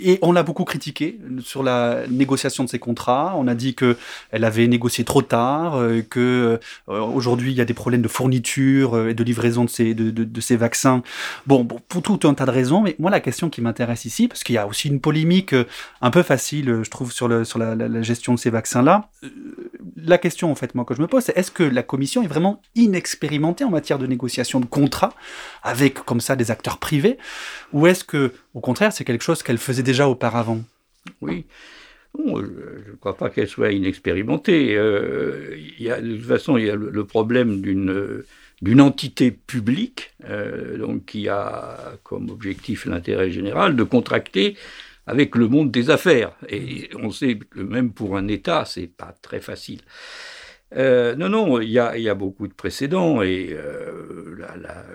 Et 0.00 0.18
on 0.22 0.32
l'a 0.32 0.42
beaucoup 0.42 0.64
critiqué 0.64 1.18
sur 1.40 1.62
la 1.62 2.02
négociation 2.10 2.64
de 2.64 2.68
ces 2.68 2.78
contrats. 2.78 3.34
On 3.36 3.48
a 3.48 3.54
dit 3.54 3.74
que 3.74 3.96
elle 4.30 4.44
avait 4.44 4.66
négocié 4.66 5.04
trop 5.04 5.22
tard, 5.22 5.57
euh, 5.66 6.02
que 6.02 6.58
euh, 6.88 7.00
aujourd'hui 7.00 7.52
il 7.52 7.56
y 7.56 7.60
a 7.60 7.64
des 7.64 7.74
problèmes 7.74 8.02
de 8.02 8.08
fourniture 8.08 8.96
euh, 8.96 9.08
et 9.08 9.14
de 9.14 9.24
livraison 9.24 9.64
de 9.64 9.70
ces, 9.70 9.94
de, 9.94 10.10
de, 10.10 10.40
ces 10.40 10.56
vaccins. 10.56 11.02
Bon, 11.46 11.64
pour 11.64 12.02
tout 12.02 12.28
un 12.28 12.34
tas 12.34 12.46
de 12.46 12.50
raisons. 12.50 12.82
Mais 12.82 12.96
moi, 12.98 13.10
la 13.10 13.20
question 13.20 13.50
qui 13.50 13.60
m'intéresse 13.60 14.04
ici, 14.04 14.28
parce 14.28 14.44
qu'il 14.44 14.54
y 14.54 14.58
a 14.58 14.66
aussi 14.66 14.88
une 14.88 15.00
polémique 15.00 15.54
un 16.00 16.10
peu 16.10 16.22
facile, 16.22 16.80
je 16.82 16.90
trouve, 16.90 17.12
sur, 17.12 17.28
le, 17.28 17.44
sur 17.44 17.58
la 17.58 18.02
gestion 18.02 18.34
de 18.34 18.38
ces 18.38 18.50
vaccins-là. 18.50 19.10
La 19.96 20.18
question, 20.18 20.50
en 20.50 20.54
fait, 20.54 20.74
moi, 20.74 20.84
que 20.84 20.94
je 20.94 21.00
me 21.00 21.06
pose, 21.06 21.24
c'est 21.24 21.36
est-ce 21.36 21.50
que 21.50 21.62
la 21.62 21.82
Commission 21.82 22.22
est 22.22 22.28
vraiment 22.28 22.62
inexpérimentée 22.74 23.64
en 23.64 23.70
matière 23.70 23.98
de 23.98 24.06
négociation 24.06 24.60
de 24.60 24.66
contrats 24.66 25.12
avec, 25.62 25.94
comme 26.04 26.20
ça, 26.20 26.36
des 26.36 26.50
acteurs 26.50 26.78
privés, 26.78 27.18
ou 27.72 27.86
est-ce 27.86 28.04
que 28.04 28.32
au 28.54 28.60
contraire, 28.60 28.92
c'est 28.92 29.04
quelque 29.04 29.22
chose 29.22 29.42
qu'elle 29.42 29.58
faisait 29.58 29.82
déjà 29.82 30.08
auparavant? 30.08 30.60
Oui. 31.20 31.46
Bon, 32.18 32.40
je 32.40 32.90
ne 32.90 32.96
crois 32.96 33.16
pas 33.16 33.30
qu'elle 33.30 33.48
soit 33.48 33.70
inexpérimentée. 33.72 34.76
Euh, 34.76 35.56
de 35.78 36.16
toute 36.16 36.26
façon, 36.26 36.56
il 36.56 36.66
y 36.66 36.70
a 36.70 36.74
le, 36.74 37.04
problème 37.04 37.60
d'une 37.60 38.24
d'une 38.60 38.80
entité 38.80 39.30
publique, 39.30 40.10
euh, 40.24 40.78
donc 40.78 41.04
qui 41.04 41.28
a 41.28 41.96
comme 42.02 42.28
objectif 42.28 42.86
l'intérêt 42.86 43.30
général, 43.30 43.76
de 43.76 43.84
contracter 43.84 44.56
avec 45.06 45.36
le 45.36 45.46
monde 45.46 45.70
des 45.70 45.90
affaires. 45.90 46.32
Et 46.48 46.90
on 46.96 47.10
sait 47.10 47.38
que 47.38 47.60
même 47.60 47.92
pour 47.92 48.16
un 48.16 48.26
État, 48.26 48.64
c'est 48.64 48.88
pas 48.88 49.14
très 49.22 49.40
facile. 49.40 49.80
Euh, 50.76 51.14
non, 51.16 51.30
non, 51.30 51.60
il 51.62 51.70
y 51.70 51.78
a, 51.78 52.14
beaucoup 52.14 52.46
de 52.46 52.52
précédents 52.52 53.22
et 53.22 53.48
euh, 53.52 54.36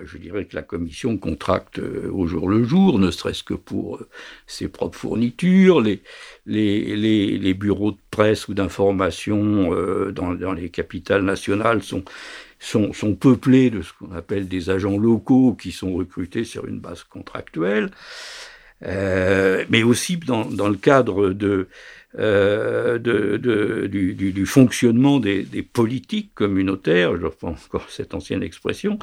je 0.04 0.18
dirais 0.18 0.44
que 0.44 0.54
la 0.54 0.62
Commission 0.62 1.18
contracte 1.18 1.80
euh, 1.80 2.08
au 2.12 2.28
jour 2.28 2.48
le 2.48 2.62
jour, 2.62 3.00
ne 3.00 3.10
serait-ce 3.10 3.42
que 3.42 3.54
pour 3.54 4.00
ses 4.46 4.68
propres 4.68 4.96
fournitures, 4.96 5.80
les, 5.80 7.54
bureaux 7.54 7.90
de 7.92 7.98
presse 8.10 8.46
ou 8.46 8.54
d'information 8.54 9.70
dans, 10.12 10.52
les 10.52 10.70
capitales 10.70 11.22
nationales 11.22 11.82
sont, 11.82 12.04
peuplés 13.18 13.70
de 13.70 13.82
ce 13.82 13.92
qu'on 13.98 14.12
appelle 14.12 14.46
des 14.46 14.70
agents 14.70 14.96
locaux 14.96 15.54
qui 15.60 15.72
sont 15.72 15.92
recrutés 15.94 16.44
sur 16.44 16.66
une 16.66 16.78
base 16.78 17.02
contractuelle, 17.02 17.90
mais 18.80 19.82
aussi 19.82 20.18
dans 20.18 20.68
le 20.68 20.76
cadre 20.76 21.30
de 21.30 21.68
euh, 22.18 22.98
de, 22.98 23.36
de, 23.36 23.88
du, 23.88 24.14
du, 24.14 24.46
fonctionnement 24.46 25.18
des, 25.18 25.42
des, 25.42 25.62
politiques 25.62 26.30
communautaires, 26.34 27.16
je 27.16 27.26
prends 27.26 27.56
encore 27.66 27.90
cette 27.90 28.14
ancienne 28.14 28.42
expression, 28.42 29.00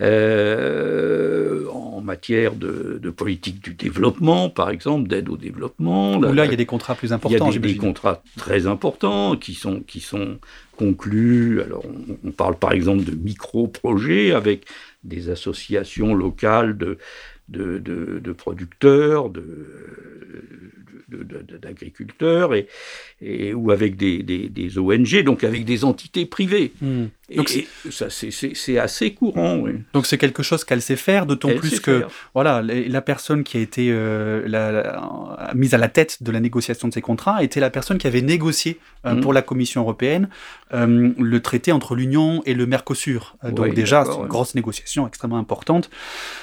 euh, 0.00 1.66
en 1.70 2.02
matière 2.02 2.54
de, 2.54 2.98
de, 3.02 3.10
politique 3.10 3.62
du 3.64 3.72
développement, 3.72 4.50
par 4.50 4.68
exemple, 4.68 5.08
d'aide 5.08 5.30
au 5.30 5.38
développement. 5.38 6.20
Là, 6.20 6.32
là, 6.32 6.44
il 6.44 6.50
y 6.50 6.54
a 6.54 6.56
des 6.56 6.66
contrats 6.66 6.94
plus 6.94 7.14
importants. 7.14 7.48
Il 7.48 7.54
y 7.54 7.56
a 7.56 7.60
des, 7.60 7.72
des 7.72 7.76
contrats 7.78 8.22
très 8.36 8.66
importants 8.66 9.36
qui 9.36 9.54
sont, 9.54 9.80
qui 9.80 10.00
sont 10.00 10.38
conclus. 10.76 11.62
Alors, 11.62 11.84
on, 11.86 12.28
on 12.28 12.30
parle 12.30 12.56
par 12.56 12.72
exemple 12.72 13.04
de 13.04 13.12
micro-projets 13.12 14.32
avec 14.32 14.66
des 15.02 15.30
associations 15.30 16.14
locales 16.14 16.76
de, 16.76 16.98
de, 17.48 17.78
de, 17.78 18.18
de 18.18 18.32
producteurs, 18.32 19.30
de, 19.30 19.42
d'agriculteurs 21.60 22.52
et, 23.20 23.54
ou 23.54 23.70
avec 23.70 23.96
des, 23.96 24.78
ONG, 24.78 25.22
donc 25.22 25.44
avec 25.44 25.64
des 25.64 25.84
entités 25.84 26.26
privées. 26.26 26.72
Hmm. 26.80 27.06
Donc 27.34 27.50
c'est 27.90 28.78
assez 28.78 29.14
courant. 29.14 29.56
Oui. 29.56 29.72
Donc 29.92 30.06
c'est 30.06 30.18
quelque 30.18 30.42
chose 30.42 30.64
qu'elle 30.64 30.82
sait 30.82 30.96
faire, 30.96 31.26
d'autant 31.26 31.48
plus 31.54 31.80
que 31.80 32.00
faire. 32.00 32.08
voilà, 32.34 32.62
la 32.62 33.02
personne 33.02 33.44
qui 33.44 33.56
a 33.56 33.60
été 33.60 33.88
euh, 33.90 34.42
la, 34.46 34.72
la, 34.72 35.52
mise 35.54 35.74
à 35.74 35.78
la 35.78 35.88
tête 35.88 36.22
de 36.22 36.30
la 36.30 36.40
négociation 36.40 36.88
de 36.88 36.94
ces 36.94 37.00
contrats 37.00 37.42
était 37.42 37.60
la 37.60 37.70
personne 37.70 37.98
qui 37.98 38.06
avait 38.06 38.22
négocié 38.22 38.78
euh, 39.06 39.14
mmh. 39.14 39.20
pour 39.20 39.32
la 39.32 39.42
Commission 39.42 39.80
européenne 39.82 40.28
euh, 40.74 41.12
le 41.18 41.40
traité 41.40 41.72
entre 41.72 41.94
l'Union 41.94 42.42
et 42.46 42.54
le 42.54 42.66
Mercosur. 42.66 43.36
Euh, 43.44 43.50
donc 43.50 43.66
Oui, 43.66 43.74
déjà, 43.74 44.00
c'est 44.00 44.08
d'accord, 44.08 44.16
une 44.16 44.22
ouais. 44.24 44.28
grosse 44.28 44.54
négociation 44.54 45.06
extrêmement 45.06 45.38
importante. 45.38 45.90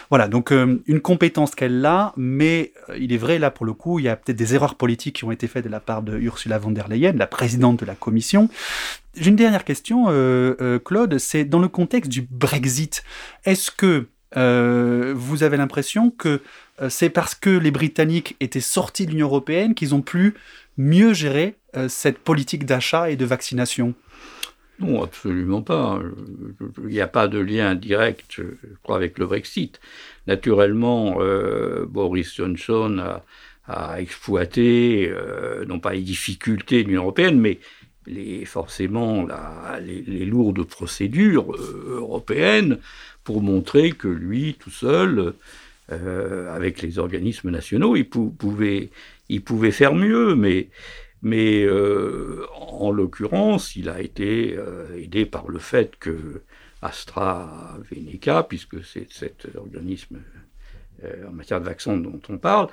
Voilà, 0.09 0.27
donc 0.27 0.51
euh, 0.51 0.81
une 0.87 1.01
compétence 1.01 1.55
qu'elle 1.55 1.85
a, 1.85 2.13
mais 2.17 2.71
euh, 2.89 2.97
il 2.99 3.13
est 3.13 3.17
vrai, 3.17 3.39
là, 3.39 3.51
pour 3.51 3.65
le 3.65 3.73
coup, 3.73 3.99
il 3.99 4.05
y 4.05 4.09
a 4.09 4.15
peut-être 4.15 4.37
des 4.37 4.55
erreurs 4.55 4.75
politiques 4.75 5.17
qui 5.17 5.25
ont 5.25 5.31
été 5.31 5.47
faites 5.47 5.65
de 5.65 5.69
la 5.69 5.79
part 5.79 6.01
de 6.01 6.17
Ursula 6.17 6.57
von 6.59 6.71
der 6.71 6.87
Leyen, 6.87 7.13
la 7.13 7.27
présidente 7.27 7.79
de 7.79 7.85
la 7.85 7.95
Commission. 7.95 8.49
J'ai 9.15 9.29
une 9.29 9.35
dernière 9.35 9.65
question, 9.65 10.05
euh, 10.07 10.55
euh, 10.61 10.79
Claude, 10.79 11.17
c'est 11.17 11.43
dans 11.43 11.59
le 11.59 11.67
contexte 11.67 12.09
du 12.09 12.25
Brexit. 12.29 13.03
Est-ce 13.43 13.69
que 13.69 14.07
euh, 14.37 15.13
vous 15.15 15.43
avez 15.43 15.57
l'impression 15.57 16.11
que 16.11 16.41
c'est 16.89 17.09
parce 17.09 17.35
que 17.35 17.49
les 17.49 17.69
Britanniques 17.69 18.35
étaient 18.39 18.61
sortis 18.61 19.05
de 19.05 19.11
l'Union 19.11 19.27
européenne 19.27 19.75
qu'ils 19.75 19.93
ont 19.93 20.01
pu 20.01 20.33
mieux 20.77 21.13
gérer 21.13 21.55
cette 21.89 22.17
politique 22.17 22.65
d'achat 22.65 23.11
et 23.11 23.15
de 23.15 23.25
vaccination? 23.25 23.93
Non, 24.79 25.03
absolument 25.03 25.61
pas. 25.61 25.99
Il 26.79 26.89
n'y 26.89 27.01
a 27.01 27.07
pas 27.07 27.27
de 27.27 27.37
lien 27.37 27.75
direct, 27.75 28.25
je 28.31 28.43
crois, 28.81 28.95
avec 28.95 29.19
le 29.19 29.27
Brexit. 29.27 29.79
Naturellement, 30.25 31.19
Boris 31.87 32.33
Johnson 32.33 33.19
a, 33.67 34.01
exploité, 34.01 35.13
non 35.67 35.79
pas 35.79 35.93
les 35.93 36.01
difficultés 36.01 36.81
de 36.81 36.87
l'Union 36.87 37.03
européenne, 37.03 37.39
mais 37.39 37.59
les, 38.07 38.45
forcément 38.45 39.25
la, 39.25 39.79
les, 39.81 40.25
lourdes 40.25 40.63
procédures 40.63 41.53
euh, 41.53 41.97
européennes 41.97 42.79
pour 43.23 43.41
montrer 43.41 43.91
que 43.91 44.07
lui, 44.07 44.55
tout 44.59 44.71
seul, 44.71 45.33
euh, 45.91 46.53
avec 46.53 46.81
les 46.81 46.99
organismes 46.99 47.51
nationaux, 47.51 47.95
il 47.95 48.07
pou 48.07 48.29
pouvait, 48.29 48.89
il 49.29 49.43
pouvait 49.43 49.71
faire 49.71 49.93
mieux, 49.93 50.35
mais, 50.35 50.69
mais 51.21 51.63
euh, 51.63 52.45
en 52.55 52.91
l'occurrence, 52.91 53.75
il 53.75 53.89
a 53.89 54.01
été 54.01 54.57
aidé 54.97 55.25
par 55.25 55.49
le 55.49 55.59
fait 55.59 55.95
que 55.97 56.41
AstraZeneca, 56.81 58.43
puisque 58.43 58.83
c'est 58.83 59.11
cet 59.11 59.47
organisme 59.55 60.19
en 61.27 61.31
matière 61.31 61.59
de 61.59 61.65
vaccins 61.65 61.97
dont 61.97 62.21
on 62.29 62.37
parle, 62.37 62.69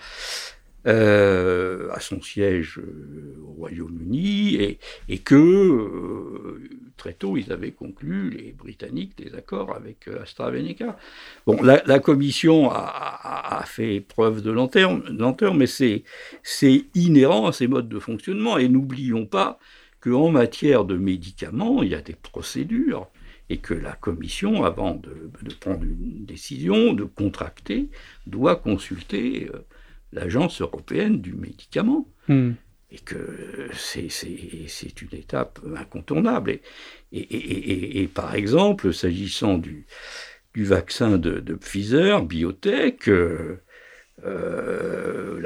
euh, 0.87 1.91
à 1.93 1.99
son 1.99 2.23
siège 2.23 2.79
euh, 2.79 3.37
au 3.45 3.53
Royaume-Uni 3.55 4.79
et, 5.09 5.19
que 5.19 5.35
euh, 5.35 6.71
très 6.97 7.15
tôt 7.15 7.37
ils 7.37 7.53
avaient 7.53 7.73
conclu, 7.73 8.31
les 8.31 8.53
Britanniques, 8.53 9.19
des 9.19 9.35
accords 9.35 9.75
avec 9.75 10.07
AstraZeneca. 10.07 10.97
Bon, 11.47 11.61
la, 11.63 11.99
Commission 11.99 12.71
a, 12.71 13.65
fait 13.67 14.01
preuve 14.01 14.41
de 14.41 14.53
lenteur, 14.53 14.97
lenteur 15.11 15.55
mais 15.55 15.67
c'est 15.67 16.05
inhérent 16.95 17.49
à 17.49 17.53
ces 17.53 17.67
modes 17.67 17.89
de 17.89 17.99
fonctionnement. 17.99 18.57
Et 18.57 18.69
n'oublions 18.69 19.27
pas 19.27 19.59
qu'en 20.01 20.31
matière 20.31 20.85
de 20.85 20.97
médicaments, 20.97 21.83
il 21.83 21.89
y 21.91 21.97
a 21.97 22.01
des 22.01 22.15
procédures 22.15 23.09
et 23.51 23.57
que 23.57 23.75
la 23.75 23.93
Commission, 23.93 24.65
avant 24.65 24.95
de, 24.95 25.31
prendre 25.59 25.83
une 25.83 26.25
décision, 26.25 26.93
de 26.93 27.03
contracter, 27.03 27.89
doit 28.29 28.55
consulter 28.55 29.51
l'Agence 30.13 30.61
européenne 30.61 31.21
du 31.21 31.35
médicament. 31.35 32.09
Hmm. 32.29 32.53
Et 32.91 32.99
que 33.01 33.69
c'est 33.75 35.03
une 35.03 35.19
étape 35.19 35.61
incontournable. 35.77 36.53
Et, 36.53 36.63
et, 37.13 37.21
et, 37.21 38.03
et 38.03 38.07
par 38.09 38.35
exemple, 38.35 38.95
s'agissant 38.95 39.59
du, 39.59 39.87
du, 40.55 40.65
vaccin 40.65 41.19
de, 41.19 41.39
de, 41.41 41.55
Pfizer, 41.55 42.25
biotech, 42.25 43.11
euh, 43.11 43.61
euh, 44.25 45.43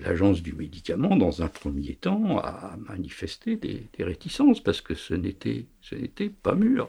l'agence 0.00 0.42
du 0.42 0.52
médicament, 0.52 1.16
dans 1.16 1.42
un 1.42 1.48
premier 1.48 1.96
temps, 1.96 2.38
a 2.38 2.76
manifesté 2.88 3.56
des, 3.56 3.88
des 3.98 4.04
réticences 4.04 4.60
parce 4.60 4.80
que 4.80 4.94
ce 4.94 5.14
n'était 5.14 5.66
pas 6.42 6.54
mûr. 6.54 6.88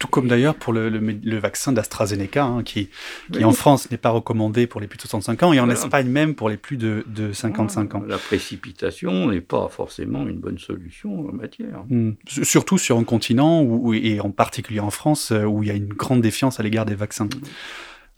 Tout 0.00 0.08
comme 0.08 0.28
d'ailleurs 0.28 0.54
pour 0.54 0.72
le, 0.72 0.88
le, 0.88 0.98
le 0.98 1.38
vaccin 1.38 1.72
d'AstraZeneca, 1.72 2.42
hein, 2.42 2.62
qui, 2.64 2.88
qui 3.30 3.38
oui. 3.38 3.44
en 3.44 3.52
France 3.52 3.90
n'est 3.90 3.98
pas 3.98 4.08
recommandé 4.08 4.66
pour 4.66 4.80
les 4.80 4.86
plus 4.86 4.96
de 4.96 5.02
65 5.02 5.42
ans, 5.42 5.52
et 5.52 5.60
en 5.60 5.66
voilà. 5.66 5.78
Espagne 5.78 6.08
même 6.08 6.34
pour 6.34 6.48
les 6.48 6.56
plus 6.56 6.78
de, 6.78 7.04
de 7.06 7.32
55 7.32 7.94
ans. 7.94 8.02
La 8.08 8.16
précipitation 8.16 9.28
n'est 9.28 9.42
pas 9.42 9.68
forcément 9.68 10.26
une 10.26 10.38
bonne 10.38 10.58
solution 10.58 11.28
en 11.28 11.32
matière. 11.32 11.84
Mmh. 11.90 12.12
Surtout 12.26 12.78
sur 12.78 12.96
un 12.96 13.04
continent, 13.04 13.62
où, 13.62 13.92
et 13.92 14.20
en 14.20 14.30
particulier 14.30 14.80
en 14.80 14.90
France, 14.90 15.32
euh, 15.32 15.44
où 15.44 15.62
il 15.62 15.68
y 15.68 15.70
a 15.70 15.74
une 15.74 15.92
grande 15.92 16.22
défiance 16.22 16.58
à 16.58 16.62
l'égard 16.62 16.86
des 16.86 16.94
vaccins. 16.94 17.26
Mmh. 17.26 17.40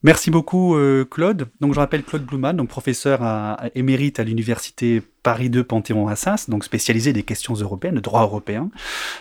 Merci 0.05 0.33
beaucoup 0.33 0.75
euh, 0.75 1.05
Claude. 1.05 1.49
Donc 1.61 1.75
je 1.75 1.79
rappelle 1.79 2.03
Claude 2.03 2.25
Bluman, 2.25 2.57
donc 2.57 2.69
professeur 2.69 3.23
à, 3.23 3.55
à 3.55 3.69
émérite 3.75 4.19
à 4.19 4.25
l'université 4.25 5.03
Paris 5.23 5.49
2 5.49 5.62
Panthéon-Assas, 5.62 6.47
donc 6.49 6.65
spécialisé 6.65 7.12
des 7.12 7.23
questions 7.23 7.55
européennes, 7.55 7.95
le 7.95 8.01
droit 8.01 8.23
européen. 8.23 8.71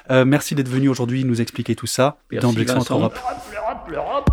Euh, 0.10 0.26
merci 0.26 0.56
d'être 0.56 0.70
venu 0.70 0.90
aujourd'hui 0.90 1.24
nous 1.24 1.40
expliquer 1.40 1.76
tout 1.76 1.88
ça 1.88 2.18
merci 2.32 2.46
dans 2.46 2.54
Black 2.54 2.70
Centre 2.70 2.94
Europe. 2.94 3.20
L'Europe. 3.88 4.30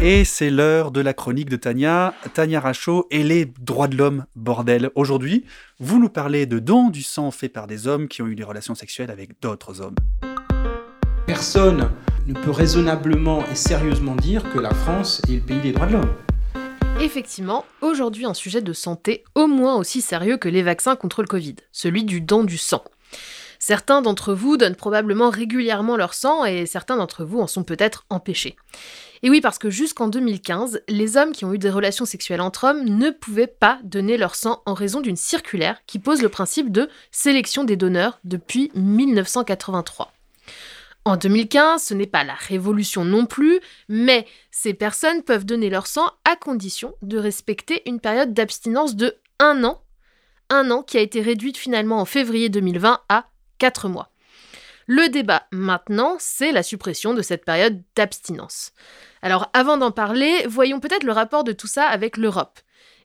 Et 0.00 0.24
c'est 0.24 0.50
l'heure 0.50 0.90
de 0.90 1.00
la 1.00 1.14
chronique 1.14 1.48
de 1.48 1.56
Tania, 1.56 2.12
Tania 2.34 2.60
Rachaud 2.60 3.06
et 3.10 3.22
les 3.22 3.46
droits 3.46 3.88
de 3.88 3.96
l'homme, 3.96 4.26
bordel. 4.36 4.90
Aujourd'hui, 4.96 5.46
vous 5.80 5.98
nous 5.98 6.10
parlez 6.10 6.44
de 6.44 6.58
dons 6.58 6.90
du 6.90 7.02
sang 7.02 7.30
fait 7.30 7.48
par 7.48 7.66
des 7.66 7.86
hommes 7.86 8.06
qui 8.06 8.20
ont 8.20 8.26
eu 8.26 8.34
des 8.34 8.44
relations 8.44 8.74
sexuelles 8.74 9.10
avec 9.10 9.40
d'autres 9.40 9.80
hommes. 9.80 9.94
Personne 11.26 11.90
ne 12.26 12.34
peut 12.34 12.50
raisonnablement 12.50 13.44
et 13.50 13.54
sérieusement 13.54 14.14
dire 14.14 14.42
que 14.52 14.58
la 14.58 14.74
France 14.74 15.22
est 15.26 15.36
le 15.36 15.40
pays 15.40 15.60
des 15.60 15.72
droits 15.72 15.86
de 15.86 15.94
l'homme. 15.94 16.12
Effectivement, 17.00 17.64
aujourd'hui 17.80 18.26
un 18.26 18.34
sujet 18.34 18.60
de 18.60 18.72
santé 18.74 19.24
au 19.34 19.46
moins 19.46 19.76
aussi 19.76 20.02
sérieux 20.02 20.36
que 20.36 20.50
les 20.50 20.62
vaccins 20.62 20.96
contre 20.96 21.22
le 21.22 21.28
Covid, 21.28 21.56
celui 21.72 22.04
du 22.04 22.20
don 22.20 22.44
du 22.44 22.58
sang. 22.58 22.84
Certains 23.58 24.02
d'entre 24.02 24.34
vous 24.34 24.58
donnent 24.58 24.76
probablement 24.76 25.30
régulièrement 25.30 25.96
leur 25.96 26.12
sang 26.12 26.44
et 26.44 26.66
certains 26.66 26.98
d'entre 26.98 27.24
vous 27.24 27.40
en 27.40 27.46
sont 27.46 27.64
peut-être 27.64 28.04
empêchés. 28.10 28.56
Et 29.22 29.30
oui, 29.30 29.40
parce 29.40 29.58
que 29.58 29.70
jusqu'en 29.70 30.08
2015, 30.08 30.82
les 30.88 31.16
hommes 31.16 31.32
qui 31.32 31.46
ont 31.46 31.54
eu 31.54 31.58
des 31.58 31.70
relations 31.70 32.04
sexuelles 32.04 32.42
entre 32.42 32.64
hommes 32.64 32.84
ne 32.84 33.08
pouvaient 33.08 33.46
pas 33.46 33.78
donner 33.82 34.18
leur 34.18 34.34
sang 34.34 34.60
en 34.66 34.74
raison 34.74 35.00
d'une 35.00 35.16
circulaire 35.16 35.78
qui 35.86 35.98
pose 35.98 36.20
le 36.20 36.28
principe 36.28 36.70
de 36.70 36.90
sélection 37.10 37.64
des 37.64 37.76
donneurs 37.76 38.20
depuis 38.24 38.70
1983. 38.74 40.13
En 41.06 41.18
2015, 41.18 41.82
ce 41.82 41.92
n'est 41.92 42.06
pas 42.06 42.24
la 42.24 42.34
révolution 42.34 43.04
non 43.04 43.26
plus, 43.26 43.60
mais 43.90 44.26
ces 44.50 44.72
personnes 44.72 45.22
peuvent 45.22 45.44
donner 45.44 45.68
leur 45.68 45.86
sang 45.86 46.10
à 46.24 46.34
condition 46.34 46.94
de 47.02 47.18
respecter 47.18 47.82
une 47.86 48.00
période 48.00 48.32
d'abstinence 48.32 48.96
de 48.96 49.14
un 49.38 49.64
an, 49.64 49.82
un 50.48 50.70
an 50.70 50.82
qui 50.82 50.96
a 50.96 51.02
été 51.02 51.20
réduite 51.20 51.58
finalement 51.58 52.00
en 52.00 52.06
février 52.06 52.48
2020 52.48 53.00
à 53.10 53.26
4 53.58 53.90
mois. 53.90 54.10
Le 54.86 55.10
débat 55.10 55.46
maintenant, 55.52 56.16
c'est 56.18 56.52
la 56.52 56.62
suppression 56.62 57.12
de 57.12 57.20
cette 57.20 57.44
période 57.44 57.82
d'abstinence. 57.96 58.72
Alors 59.20 59.50
avant 59.52 59.76
d'en 59.76 59.90
parler, 59.90 60.46
voyons 60.46 60.80
peut-être 60.80 61.04
le 61.04 61.12
rapport 61.12 61.44
de 61.44 61.52
tout 61.52 61.66
ça 61.66 61.84
avec 61.84 62.16
l'Europe. 62.16 62.60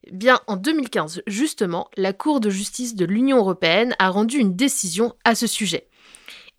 Eh 0.06 0.12
bien, 0.12 0.40
en 0.48 0.56
2015, 0.56 1.24
justement, 1.28 1.90
la 1.98 2.14
Cour 2.14 2.40
de 2.40 2.50
justice 2.50 2.96
de 2.96 3.06
l'Union 3.06 3.38
européenne 3.38 3.94
a 4.00 4.10
rendu 4.10 4.38
une 4.38 4.56
décision 4.56 5.14
à 5.26 5.36
ce 5.36 5.48
sujet. 5.48 5.90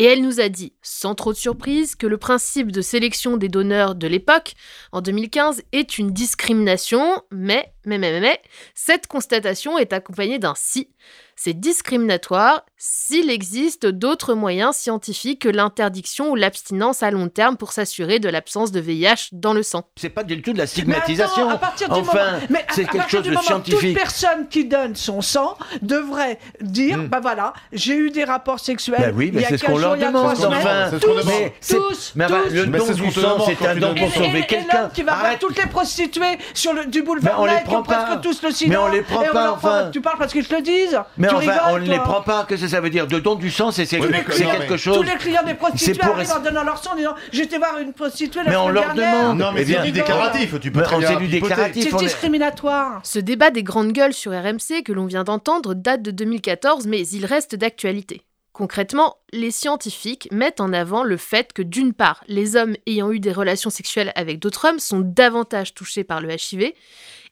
Et 0.00 0.04
elle 0.04 0.22
nous 0.22 0.40
a 0.40 0.48
dit, 0.48 0.72
sans 0.80 1.14
trop 1.14 1.34
de 1.34 1.36
surprise, 1.36 1.94
que 1.94 2.06
le 2.06 2.16
principe 2.16 2.72
de 2.72 2.80
sélection 2.80 3.36
des 3.36 3.50
donneurs 3.50 3.94
de 3.94 4.06
l'époque, 4.06 4.54
en 4.92 5.02
2015, 5.02 5.62
est 5.72 5.98
une 5.98 6.10
discrimination, 6.10 7.22
mais 7.30 7.74
mais, 7.86 7.98
mais, 7.98 8.12
mais, 8.12 8.20
mais, 8.20 8.40
cette 8.74 9.06
constatation 9.06 9.78
est 9.78 9.92
accompagnée 9.92 10.38
d'un 10.38 10.54
si. 10.56 10.88
C'est 11.36 11.58
discriminatoire 11.58 12.66
s'il 12.76 13.30
existe 13.30 13.86
d'autres 13.86 14.34
moyens 14.34 14.76
scientifiques 14.76 15.40
que 15.40 15.48
l'interdiction 15.48 16.30
ou 16.30 16.34
l'abstinence 16.34 17.02
à 17.02 17.10
long 17.10 17.28
terme 17.28 17.56
pour 17.56 17.72
s'assurer 17.72 18.18
de 18.18 18.28
l'absence 18.28 18.72
de 18.72 18.80
VIH 18.80 19.30
dans 19.32 19.54
le 19.54 19.62
sang. 19.62 19.88
C'est 19.96 20.10
pas 20.10 20.22
du 20.22 20.42
tout 20.42 20.52
de 20.52 20.58
la 20.58 20.64
Mais 20.64 20.68
stigmatisation. 20.68 21.48
attends, 21.48 21.54
à 21.54 21.58
partir 21.58 21.88
du 21.88 21.94
enfin, 21.98 22.32
moment, 22.32 22.60
c'est 22.72 22.84
quelque 22.86 23.08
chose 23.10 23.22
du 23.22 23.30
de 23.30 23.34
moment, 23.34 23.46
scientifique. 23.46 23.80
Toute 23.80 23.94
personne 23.94 24.48
qui 24.48 24.66
donne 24.66 24.94
son 24.94 25.22
sang 25.22 25.56
devrait 25.80 26.38
dire, 26.60 26.98
Hmm. 26.98 27.06
bah 27.06 27.20
voilà, 27.22 27.54
j'ai 27.72 27.94
eu 27.94 28.10
des 28.10 28.24
rapports 28.24 28.60
sexuels. 28.60 28.98
Ben 29.00 29.14
oui, 29.16 29.28
il 29.28 29.34
mais 29.34 29.42
y 29.42 29.44
a 29.46 29.48
c'est 29.48 29.58
ce 29.58 29.64
15 29.64 29.72
qu'on 29.72 29.78
leur 29.78 29.90
jours, 29.90 29.96
il 29.96 30.02
y 30.02 30.04
a 30.04 30.08
demande, 30.08 30.26
enfin. 30.26 30.42
semaines. 30.42 30.88
C'est 30.90 30.98
ce 31.00 31.06
qu'on 31.06 31.14
Tous, 31.14 31.20
demande. 31.20 31.40
Mais 31.40 31.52
tous, 31.78 32.12
mais 32.16 32.26
tous. 32.26 32.34
le 32.52 32.66
don 32.66 32.92
du 32.92 33.12
sang, 33.12 33.38
c'est 33.46 33.66
un 33.66 33.76
don 33.76 33.94
pour 33.94 34.12
sauver 34.12 34.46
quelqu'un. 34.46 34.90
qui 34.92 35.02
va 35.02 35.36
toutes 35.40 35.56
les 35.56 35.66
prostituées 35.66 36.38
sur 36.52 36.74
le, 36.74 36.84
du 36.86 37.02
boulevard 37.02 37.40
Les 37.78 37.82
prend 37.82 37.94
pas. 37.94 38.04
presque 38.04 38.20
tous 38.22 38.42
le 38.42 38.50
sida. 38.50 38.70
Mais 38.70 38.76
on 38.76 38.88
les 38.88 39.02
prend 39.02 39.22
et 39.22 39.28
pas, 39.28 39.52
enfin. 39.52 39.90
Tu 39.92 40.00
parles 40.00 40.18
parce 40.18 40.32
qu'ils 40.32 40.46
te 40.46 40.54
le 40.54 40.62
disent. 40.62 41.00
Mais 41.16 41.28
tu 41.28 41.34
enfin, 41.34 41.52
rigoles, 41.52 41.58
on 41.70 41.78
ne 41.78 41.84
toi. 41.86 41.94
les 41.94 42.00
prend 42.00 42.20
pas. 42.22 42.46
Qu'est-ce 42.48 42.62
que 42.62 42.68
ça 42.68 42.80
veut 42.80 42.90
dire 42.90 43.06
De 43.06 43.18
don 43.18 43.34
du 43.34 43.50
sang, 43.50 43.70
c'est 43.70 43.86
c'est- 43.86 43.98
quelque 44.00 44.76
chose. 44.76 44.96
Tous 44.96 45.02
les 45.02 45.16
clients 45.16 45.42
des 45.44 45.54
prostituées 45.54 45.94
C'est 45.94 46.00
pour 46.00 46.14
arrivent 46.14 46.30
en 46.32 46.40
donnant 46.40 46.62
leur 46.64 46.82
sang 46.82 46.92
en 46.92 46.96
disant 46.96 47.14
J'étais 47.32 47.58
voir 47.58 47.78
une 47.78 47.92
prostituée 47.92 48.42
la 48.44 48.50
Mais 48.50 48.56
on 48.56 48.68
semaine 48.68 48.74
leur 48.74 48.94
dernière. 48.94 49.20
demande. 49.22 49.38
Non, 49.38 49.52
mais 49.52 49.62
Eh 49.62 49.64
bien, 49.64 49.78
c'est 49.80 49.86
du 49.86 49.92
déclaratif. 49.92 50.60
Tu 50.60 50.70
peux 50.70 50.78
Mais 50.80 50.84
très 50.84 50.96
on 50.96 50.98
bien 50.98 51.08
sait 51.08 51.16
du 51.16 51.26
pipoter. 51.26 51.40
déclaratif. 51.48 51.84
C'est 51.88 51.94
on 51.94 51.98
est- 51.98 52.02
discriminatoire. 52.04 53.00
Ce 53.04 53.18
débat 53.18 53.50
des 53.50 53.62
grandes 53.62 53.92
gueules 53.92 54.12
sur 54.14 54.32
RMC 54.32 54.82
que 54.84 54.92
l'on 54.92 55.06
vient 55.06 55.24
d'entendre 55.24 55.74
date 55.74 56.02
de 56.02 56.10
2014, 56.10 56.86
mais 56.86 57.06
il 57.08 57.24
reste 57.26 57.54
d'actualité. 57.54 58.22
Concrètement, 58.52 59.16
les 59.32 59.50
scientifiques 59.52 60.28
mettent 60.32 60.60
en 60.60 60.72
avant 60.72 61.02
le 61.04 61.16
fait 61.16 61.52
que 61.52 61.62
d'une 61.62 61.94
part, 61.94 62.22
les 62.26 62.56
hommes 62.56 62.74
ayant 62.86 63.10
eu 63.10 63.20
des 63.20 63.32
relations 63.32 63.70
sexuelles 63.70 64.12
avec 64.16 64.38
d'autres 64.38 64.66
hommes 64.68 64.78
sont 64.80 65.00
davantage 65.00 65.72
touchés 65.72 66.04
par 66.04 66.20
le 66.20 66.30
HIV, 66.32 66.72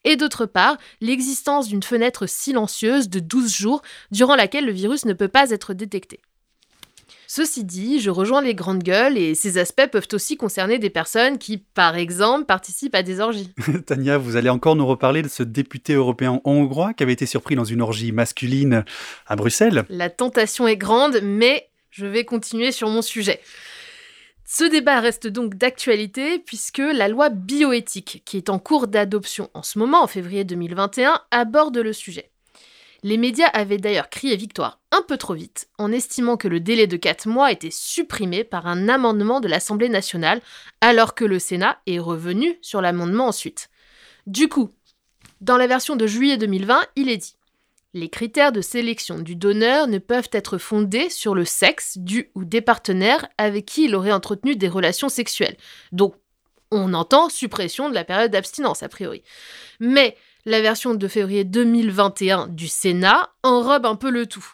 et 0.03 0.15
d'autre 0.15 0.45
part, 0.45 0.77
l'existence 1.01 1.67
d'une 1.67 1.83
fenêtre 1.83 2.27
silencieuse 2.27 3.09
de 3.09 3.19
12 3.19 3.53
jours 3.53 3.81
durant 4.11 4.35
laquelle 4.35 4.65
le 4.65 4.71
virus 4.71 5.05
ne 5.05 5.13
peut 5.13 5.27
pas 5.27 5.51
être 5.51 5.73
détecté. 5.73 6.19
Ceci 7.31 7.63
dit, 7.63 7.99
je 7.99 8.09
rejoins 8.09 8.41
les 8.41 8.55
grandes 8.55 8.81
gueules 8.81 9.15
et 9.15 9.35
ces 9.35 9.59
aspects 9.59 9.85
peuvent 9.91 10.07
aussi 10.13 10.35
concerner 10.35 10.79
des 10.79 10.89
personnes 10.89 11.37
qui, 11.37 11.57
par 11.59 11.95
exemple, 11.95 12.45
participent 12.45 12.95
à 12.95 13.03
des 13.03 13.19
orgies. 13.19 13.53
Tania, 13.85 14.17
vous 14.17 14.35
allez 14.35 14.49
encore 14.49 14.75
nous 14.75 14.87
reparler 14.87 15.21
de 15.21 15.27
ce 15.27 15.43
député 15.43 15.93
européen 15.93 16.41
hongrois 16.43 16.95
qui 16.95 17.03
avait 17.03 17.13
été 17.13 17.27
surpris 17.27 17.55
dans 17.55 17.65
une 17.65 17.81
orgie 17.81 18.11
masculine 18.11 18.83
à 19.27 19.35
Bruxelles. 19.35 19.83
La 19.89 20.09
tentation 20.09 20.67
est 20.67 20.75
grande, 20.75 21.19
mais 21.21 21.69
je 21.91 22.07
vais 22.07 22.25
continuer 22.25 22.71
sur 22.71 22.89
mon 22.89 23.03
sujet. 23.03 23.41
Ce 24.51 24.63
débat 24.63 24.99
reste 24.99 25.27
donc 25.27 25.53
d'actualité 25.53 26.39
puisque 26.39 26.79
la 26.79 27.07
loi 27.07 27.29
bioéthique, 27.29 28.23
qui 28.25 28.35
est 28.35 28.49
en 28.49 28.57
cours 28.57 28.87
d'adoption 28.87 29.51
en 29.53 29.61
ce 29.61 29.77
moment, 29.77 30.01
en 30.01 30.07
février 30.07 30.43
2021, 30.43 31.21
aborde 31.29 31.77
le 31.77 31.93
sujet. 31.93 32.31
Les 33.03 33.17
médias 33.17 33.45
avaient 33.53 33.77
d'ailleurs 33.77 34.09
crié 34.09 34.35
victoire 34.37 34.79
un 34.91 35.03
peu 35.03 35.17
trop 35.17 35.35
vite, 35.35 35.69
en 35.77 35.91
estimant 35.91 36.35
que 36.35 36.47
le 36.47 36.59
délai 36.59 36.87
de 36.87 36.97
4 36.97 37.27
mois 37.27 37.51
était 37.51 37.69
supprimé 37.69 38.43
par 38.43 38.65
un 38.65 38.89
amendement 38.89 39.39
de 39.39 39.47
l'Assemblée 39.47 39.87
nationale, 39.87 40.41
alors 40.81 41.13
que 41.13 41.25
le 41.25 41.37
Sénat 41.37 41.79
est 41.85 41.99
revenu 41.99 42.57
sur 42.63 42.81
l'amendement 42.81 43.27
ensuite. 43.27 43.69
Du 44.25 44.49
coup, 44.49 44.71
dans 45.41 45.57
la 45.57 45.67
version 45.67 45.95
de 45.95 46.07
juillet 46.07 46.37
2020, 46.37 46.81
il 46.95 47.09
est 47.09 47.17
dit 47.17 47.35
les 47.93 48.09
critères 48.09 48.51
de 48.51 48.61
sélection 48.61 49.19
du 49.19 49.35
donneur 49.35 49.87
ne 49.87 49.97
peuvent 49.97 50.29
être 50.31 50.57
fondés 50.57 51.09
sur 51.09 51.33
le 51.33 51.45
sexe 51.45 51.97
du 51.97 52.29
ou 52.35 52.45
des 52.45 52.61
partenaires 52.61 53.27
avec 53.37 53.65
qui 53.65 53.85
il 53.85 53.95
aurait 53.95 54.11
entretenu 54.11 54.55
des 54.55 54.67
relations 54.67 55.09
sexuelles. 55.09 55.57
Donc, 55.91 56.15
on 56.71 56.93
entend 56.93 57.29
suppression 57.29 57.89
de 57.89 57.95
la 57.95 58.03
période 58.03 58.31
d'abstinence, 58.31 58.83
a 58.83 58.89
priori. 58.89 59.23
Mais 59.79 60.15
la 60.45 60.61
version 60.61 60.93
de 60.93 61.07
février 61.07 61.43
2021 61.43 62.47
du 62.47 62.67
Sénat 62.67 63.31
enrobe 63.41 63.87
un 63.87 63.95
peu 63.95 64.11
le 64.11 64.27
tout. 64.27 64.53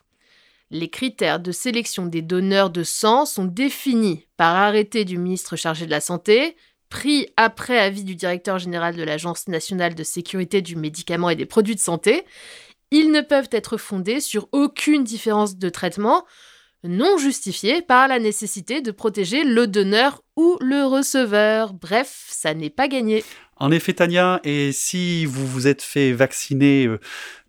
Les 0.71 0.89
critères 0.89 1.39
de 1.39 1.51
sélection 1.51 2.05
des 2.05 2.21
donneurs 2.21 2.69
de 2.69 2.83
sang 2.83 3.25
sont 3.25 3.45
définis 3.45 4.25
par 4.37 4.55
arrêté 4.55 5.05
du 5.05 5.17
ministre 5.17 5.55
chargé 5.55 5.85
de 5.85 5.91
la 5.91 6.01
Santé, 6.01 6.55
pris 6.89 7.27
après 7.37 7.77
avis 7.77 8.03
du 8.03 8.15
directeur 8.15 8.57
général 8.59 8.95
de 8.95 9.03
l'Agence 9.03 9.47
nationale 9.47 9.95
de 9.95 10.03
sécurité 10.03 10.61
du 10.61 10.75
médicament 10.75 11.29
et 11.29 11.35
des 11.35 11.45
produits 11.45 11.75
de 11.75 11.79
santé, 11.79 12.23
ils 12.95 13.11
ne 13.11 13.19
peuvent 13.19 13.49
être 13.51 13.75
fondés 13.75 14.21
sur 14.21 14.47
aucune 14.53 15.03
différence 15.03 15.57
de 15.57 15.67
traitement 15.67 16.23
non 16.85 17.17
justifiée 17.17 17.81
par 17.81 18.07
la 18.07 18.19
nécessité 18.19 18.79
de 18.79 18.91
protéger 18.91 19.43
le 19.43 19.67
donneur 19.67 20.21
ou 20.37 20.55
le 20.61 20.85
receveur. 20.85 21.73
Bref, 21.73 22.25
ça 22.29 22.53
n'est 22.53 22.69
pas 22.69 22.87
gagné. 22.87 23.25
En 23.57 23.71
effet, 23.71 23.91
Tania, 23.91 24.39
et 24.45 24.71
si 24.71 25.25
vous 25.25 25.45
vous 25.45 25.67
êtes 25.67 25.81
fait 25.81 26.13
vacciner 26.13 26.85
euh, 26.85 26.99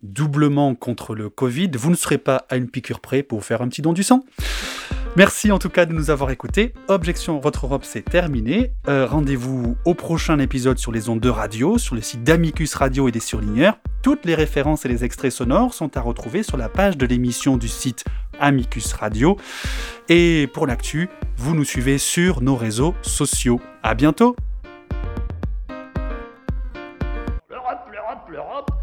doublement 0.03 0.75
contre 0.75 1.15
le 1.15 1.29
Covid, 1.29 1.71
vous 1.75 1.91
ne 1.91 1.95
serez 1.95 2.17
pas 2.17 2.45
à 2.49 2.57
une 2.57 2.69
piqûre 2.69 2.99
près 2.99 3.23
pour 3.23 3.45
faire 3.45 3.61
un 3.61 3.69
petit 3.69 3.81
don 3.81 3.93
du 3.93 4.03
sang. 4.03 4.25
Merci 5.17 5.51
en 5.51 5.57
tout 5.57 5.71
cas 5.71 5.87
de 5.87 5.93
nous 5.93 6.11
avoir 6.11 6.29
écoutés. 6.29 6.75
Objection 6.89 7.39
Votre 7.39 7.65
Europe, 7.65 7.85
c'est 7.85 8.03
terminé. 8.03 8.71
Euh, 8.87 9.07
Rendez-vous 9.07 9.75
au 9.83 9.95
prochain 9.95 10.37
épisode 10.37 10.77
sur 10.77 10.91
les 10.91 11.09
ondes 11.09 11.19
de 11.19 11.29
radio, 11.29 11.79
sur 11.79 11.95
le 11.95 12.01
site 12.01 12.23
d'Amicus 12.23 12.75
Radio 12.75 13.07
et 13.07 13.11
des 13.11 13.19
surligneurs. 13.19 13.79
Toutes 14.03 14.25
les 14.25 14.35
références 14.35 14.85
et 14.85 14.89
les 14.89 15.03
extraits 15.03 15.31
sonores 15.31 15.73
sont 15.73 15.97
à 15.97 16.01
retrouver 16.01 16.43
sur 16.43 16.55
la 16.55 16.69
page 16.69 16.97
de 16.97 17.07
l'émission 17.07 17.57
du 17.57 17.67
site 17.67 18.05
Amicus 18.39 18.93
Radio. 18.93 19.37
Et 20.07 20.47
pour 20.53 20.67
l'actu, 20.67 21.09
vous 21.35 21.55
nous 21.55 21.65
suivez 21.65 21.97
sur 21.97 22.43
nos 22.43 22.55
réseaux 22.55 22.93
sociaux. 23.01 23.59
À 23.81 23.95
bientôt 23.95 24.35
L'Europe, 27.49 28.29
l'Europe, 28.29 28.76